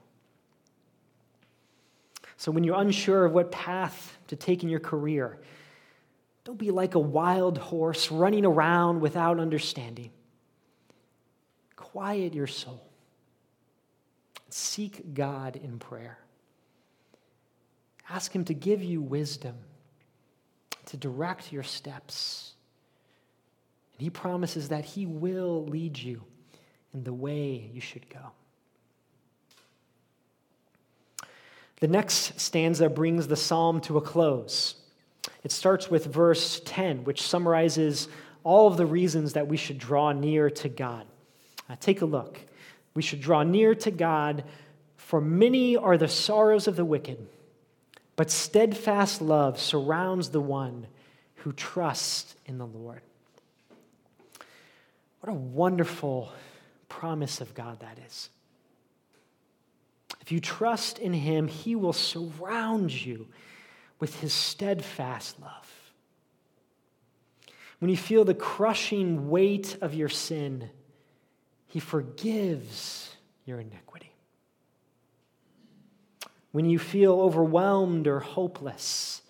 So 2.37 2.51
when 2.51 2.63
you're 2.63 2.79
unsure 2.79 3.25
of 3.25 3.33
what 3.33 3.51
path 3.51 4.15
to 4.27 4.35
take 4.35 4.61
in 4.61 4.69
your 4.69 4.79
career, 4.79 5.39
don't 6.43 6.57
be 6.57 6.71
like 6.71 6.95
a 6.95 6.99
wild 6.99 7.57
horse 7.57 8.11
running 8.11 8.45
around 8.45 9.01
without 9.01 9.39
understanding. 9.39 10.11
Quiet 11.75 12.33
your 12.33 12.47
soul. 12.47 12.86
Seek 14.49 15.13
God 15.13 15.55
in 15.55 15.79
prayer. 15.79 16.19
Ask 18.09 18.33
Him 18.33 18.45
to 18.45 18.53
give 18.53 18.81
you 18.81 19.01
wisdom, 19.01 19.55
to 20.85 20.97
direct 20.97 21.51
your 21.51 21.63
steps. 21.63 22.53
And 23.93 24.01
He 24.01 24.09
promises 24.09 24.69
that 24.69 24.85
He 24.85 25.05
will 25.05 25.65
lead 25.65 25.97
you 25.97 26.23
in 26.93 27.03
the 27.03 27.13
way 27.13 27.69
you 27.73 27.81
should 27.81 28.09
go. 28.09 28.31
The 31.79 31.87
next 31.87 32.39
stanza 32.39 32.89
brings 32.89 33.27
the 33.27 33.35
psalm 33.35 33.81
to 33.81 33.97
a 33.97 34.01
close. 34.01 34.75
It 35.43 35.51
starts 35.51 35.91
with 35.91 36.05
verse 36.05 36.61
10, 36.65 37.03
which 37.03 37.21
summarizes 37.21 38.07
all 38.43 38.67
of 38.67 38.77
the 38.77 38.85
reasons 38.85 39.33
that 39.33 39.47
we 39.47 39.57
should 39.57 39.77
draw 39.77 40.11
near 40.11 40.49
to 40.49 40.69
God. 40.69 41.05
Uh, 41.69 41.75
take 41.79 42.01
a 42.01 42.05
look. 42.05 42.39
We 42.97 43.01
should 43.01 43.21
draw 43.21 43.43
near 43.43 43.75
to 43.75 43.91
God, 43.91 44.43
for 44.97 45.21
many 45.21 45.77
are 45.77 45.97
the 45.97 46.09
sorrows 46.09 46.67
of 46.67 46.75
the 46.75 46.83
wicked 46.83 47.25
but 48.17 48.31
steadfast 48.31 49.21
love 49.21 49.59
surrounds 49.59 50.31
the 50.31 50.41
one 50.41 50.87
who 51.35 51.53
trusts 51.53 52.35
in 52.47 52.57
the 52.57 52.65
Lord. 52.65 53.01
What 55.21 55.31
a 55.31 55.35
wonderful 55.35 56.31
promise 56.89 57.41
of 57.41 57.53
God 57.53 57.79
that 57.81 57.99
is. 58.07 58.29
If 60.19 60.31
you 60.31 60.39
trust 60.39 60.97
in 60.97 61.13
Him, 61.13 61.47
He 61.47 61.75
will 61.75 61.93
surround 61.93 62.91
you 62.91 63.27
with 63.99 64.19
His 64.19 64.33
steadfast 64.33 65.39
love. 65.39 65.71
When 67.77 67.91
you 67.91 67.97
feel 67.97 68.25
the 68.25 68.33
crushing 68.33 69.29
weight 69.29 69.77
of 69.79 69.93
your 69.93 70.09
sin, 70.09 70.71
He 71.77 71.81
forgives 71.81 73.15
your 73.45 73.59
iniquity. 73.59 74.11
When 76.51 76.65
you 76.65 76.79
feel 76.79 77.21
overwhelmed 77.21 78.07
or 78.07 78.19
hopeless, 78.19 79.21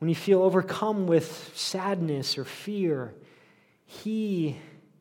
when 0.00 0.08
you 0.08 0.16
feel 0.16 0.42
overcome 0.42 1.06
with 1.06 1.52
sadness 1.54 2.38
or 2.38 2.44
fear, 2.44 3.14
He 3.84 4.56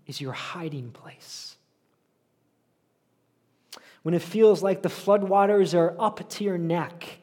is 0.05 0.21
your 0.21 0.33
hiding 0.33 0.91
place. 0.91 1.55
When 4.03 4.13
it 4.13 4.21
feels 4.21 4.61
like 4.61 4.83
the 4.83 4.89
floodwaters 4.89 5.73
are 5.75 5.99
up 5.99 6.29
to 6.29 6.43
your 6.43 6.59
neck, 6.59 7.17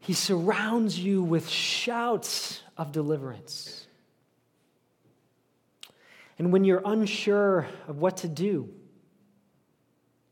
He 0.00 0.14
surrounds 0.14 0.98
you 0.98 1.22
with 1.22 1.48
shouts 1.48 2.60
of 2.76 2.90
deliverance. 2.90 3.83
And 6.38 6.52
when 6.52 6.64
you're 6.64 6.82
unsure 6.84 7.66
of 7.86 7.98
what 7.98 8.18
to 8.18 8.28
do, 8.28 8.68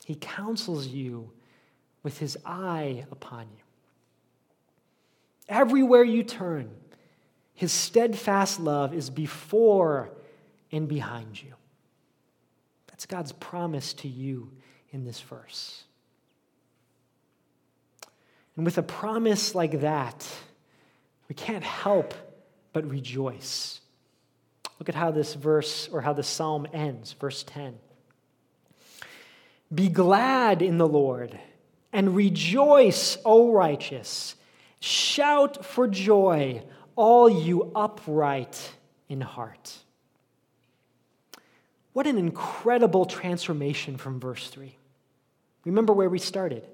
He 0.05 0.15
counsels 0.15 0.87
you 0.87 1.31
with 2.03 2.19
His 2.19 2.37
eye 2.45 3.07
upon 3.11 3.43
you. 3.43 3.63
Everywhere 5.49 6.03
you 6.03 6.23
turn, 6.23 6.71
His 7.55 7.73
steadfast 7.73 8.59
love 8.59 8.95
is 8.95 9.11
before 9.11 10.11
and 10.73 10.89
behind 10.89 11.41
you. 11.41 11.53
That's 12.89 13.07
God's 13.07 13.33
promise 13.33 13.95
to 13.95 14.09
you 14.09 14.51
in 14.91 15.05
this 15.05 15.21
verse. 15.21 15.85
And 18.57 18.65
with 18.65 18.79
a 18.79 18.83
promise 18.83 19.55
like 19.55 19.81
that, 19.81 20.29
we 21.29 21.35
can't 21.35 21.65
help 21.65 22.15
but 22.73 22.89
rejoice. 22.89 23.81
Look 24.83 24.89
at 24.89 24.97
how 24.97 25.13
this 25.13 25.35
verse 25.35 25.89
or 25.93 26.01
how 26.01 26.13
the 26.13 26.25
psalm 26.25 26.67
ends, 26.73 27.13
verse 27.13 27.45
10. 27.45 27.79
Be 29.73 29.89
glad 29.89 30.61
in 30.61 30.77
the 30.77 30.89
Lord 30.89 31.39
and 31.93 32.17
rejoice, 32.17 33.17
O 33.25 33.53
righteous. 33.53 34.35
Shout 34.81 35.65
for 35.65 35.87
joy, 35.87 36.65
all 36.97 37.31
you 37.31 37.71
upright 37.77 38.73
in 39.09 39.21
heart. 39.21 39.79
What 41.93 42.09
an 42.09 42.19
incredible 42.19 43.05
transformation 43.05 43.97
from 43.99 44.19
verse 44.19 44.49
3. 44.49 44.75
Remember 45.65 45.93
where 45.93 46.11
we 46.11 46.19
started. 46.19 46.67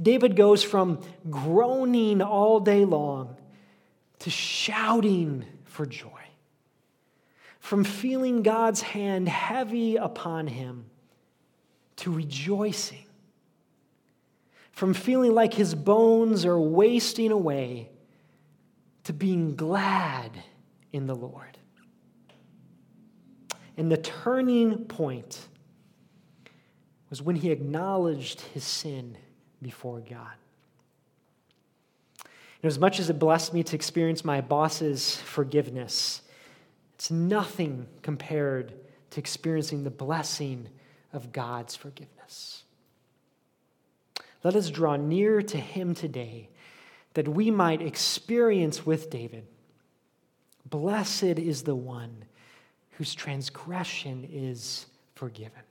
David 0.00 0.36
goes 0.36 0.62
from 0.62 1.00
groaning 1.28 2.22
all 2.22 2.60
day 2.60 2.84
long 2.84 3.36
to 4.20 4.30
shouting 4.30 5.44
for 5.64 5.84
joy, 5.84 6.21
from 7.62 7.84
feeling 7.84 8.42
God's 8.42 8.82
hand 8.82 9.28
heavy 9.28 9.94
upon 9.94 10.48
him 10.48 10.86
to 11.94 12.10
rejoicing, 12.10 13.06
from 14.72 14.92
feeling 14.92 15.32
like 15.32 15.54
his 15.54 15.72
bones 15.72 16.44
are 16.44 16.58
wasting 16.58 17.30
away 17.30 17.88
to 19.04 19.12
being 19.12 19.54
glad 19.54 20.32
in 20.92 21.06
the 21.06 21.14
Lord. 21.14 21.56
And 23.76 23.92
the 23.92 23.96
turning 23.96 24.86
point 24.86 25.46
was 27.10 27.22
when 27.22 27.36
he 27.36 27.52
acknowledged 27.52 28.40
his 28.40 28.64
sin 28.64 29.16
before 29.62 30.00
God. 30.00 30.34
And 32.60 32.64
as 32.64 32.80
much 32.80 32.98
as 32.98 33.08
it 33.08 33.20
blessed 33.20 33.54
me 33.54 33.62
to 33.62 33.76
experience 33.76 34.24
my 34.24 34.40
boss's 34.40 35.14
forgiveness, 35.14 36.22
it's 37.02 37.10
nothing 37.10 37.88
compared 38.02 38.72
to 39.10 39.18
experiencing 39.18 39.82
the 39.82 39.90
blessing 39.90 40.68
of 41.12 41.32
God's 41.32 41.74
forgiveness. 41.74 42.62
Let 44.44 44.54
us 44.54 44.70
draw 44.70 44.94
near 44.94 45.42
to 45.42 45.58
him 45.58 45.96
today 45.96 46.48
that 47.14 47.26
we 47.26 47.50
might 47.50 47.82
experience 47.82 48.86
with 48.86 49.10
David 49.10 49.44
Blessed 50.64 51.24
is 51.24 51.64
the 51.64 51.74
one 51.74 52.24
whose 52.92 53.16
transgression 53.16 54.28
is 54.32 54.86
forgiven. 55.16 55.64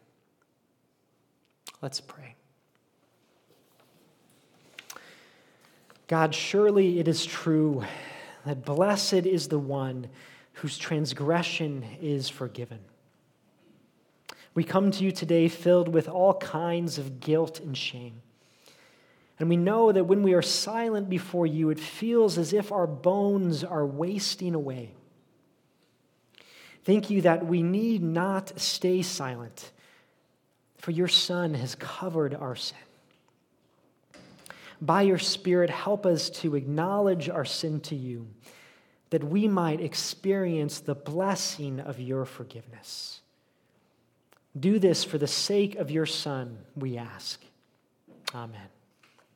Let's 1.82 2.02
pray. 2.02 2.36
God, 6.10 6.36
surely 6.36 7.00
it 7.00 7.08
is 7.08 7.26
true 7.26 7.86
that 8.46 8.66
blessed 8.66 9.14
is 9.14 9.48
the 9.48 9.60
one 9.60 10.10
whose 10.54 10.78
transgression 10.78 11.86
is 12.02 12.30
forgiven. 12.30 12.80
We 14.54 14.64
come 14.64 14.92
to 14.92 15.04
you 15.04 15.12
today 15.12 15.48
filled 15.48 15.88
with 15.88 16.10
all 16.10 16.34
kinds 16.34 16.98
of 16.98 17.20
guilt 17.20 17.60
and 17.60 17.78
shame. 17.78 18.22
And 19.40 19.50
we 19.50 19.58
know 19.58 19.92
that 19.92 20.04
when 20.04 20.24
we 20.24 20.34
are 20.34 20.42
silent 20.42 21.10
before 21.10 21.48
you, 21.48 21.70
it 21.70 21.80
feels 21.80 22.38
as 22.38 22.54
if 22.54 22.72
our 22.72 22.86
bones 22.86 23.64
are 23.64 23.86
wasting 23.86 24.54
away. 24.54 24.92
Thank 26.84 27.10
you 27.10 27.22
that 27.22 27.46
we 27.46 27.64
need 27.64 28.04
not 28.04 28.60
stay 28.60 29.02
silent, 29.02 29.72
for 30.78 30.92
your 30.92 31.08
Son 31.08 31.54
has 31.54 31.76
covered 31.76 32.36
our 32.36 32.56
sin. 32.56 32.78
By 34.82 35.04
your 35.04 35.20
Spirit, 35.20 35.70
help 35.70 36.06
us 36.06 36.30
to 36.42 36.56
acknowledge 36.56 37.30
our 37.30 37.46
sin 37.46 37.80
to 37.82 37.96
you, 37.96 38.28
that 39.12 39.24
we 39.24 39.48
might 39.48 39.80
experience 39.80 40.80
the 40.80 40.96
blessing 40.96 41.80
of 41.80 42.00
your 42.00 42.26
forgiveness. 42.26 43.22
Do 44.60 44.80
this 44.80 45.04
for 45.04 45.18
the 45.18 45.28
sake 45.28 45.76
of 45.76 45.92
your 45.92 46.06
Son, 46.06 46.58
we 46.76 46.98
ask. 46.98 47.40
Amen. 48.34 48.68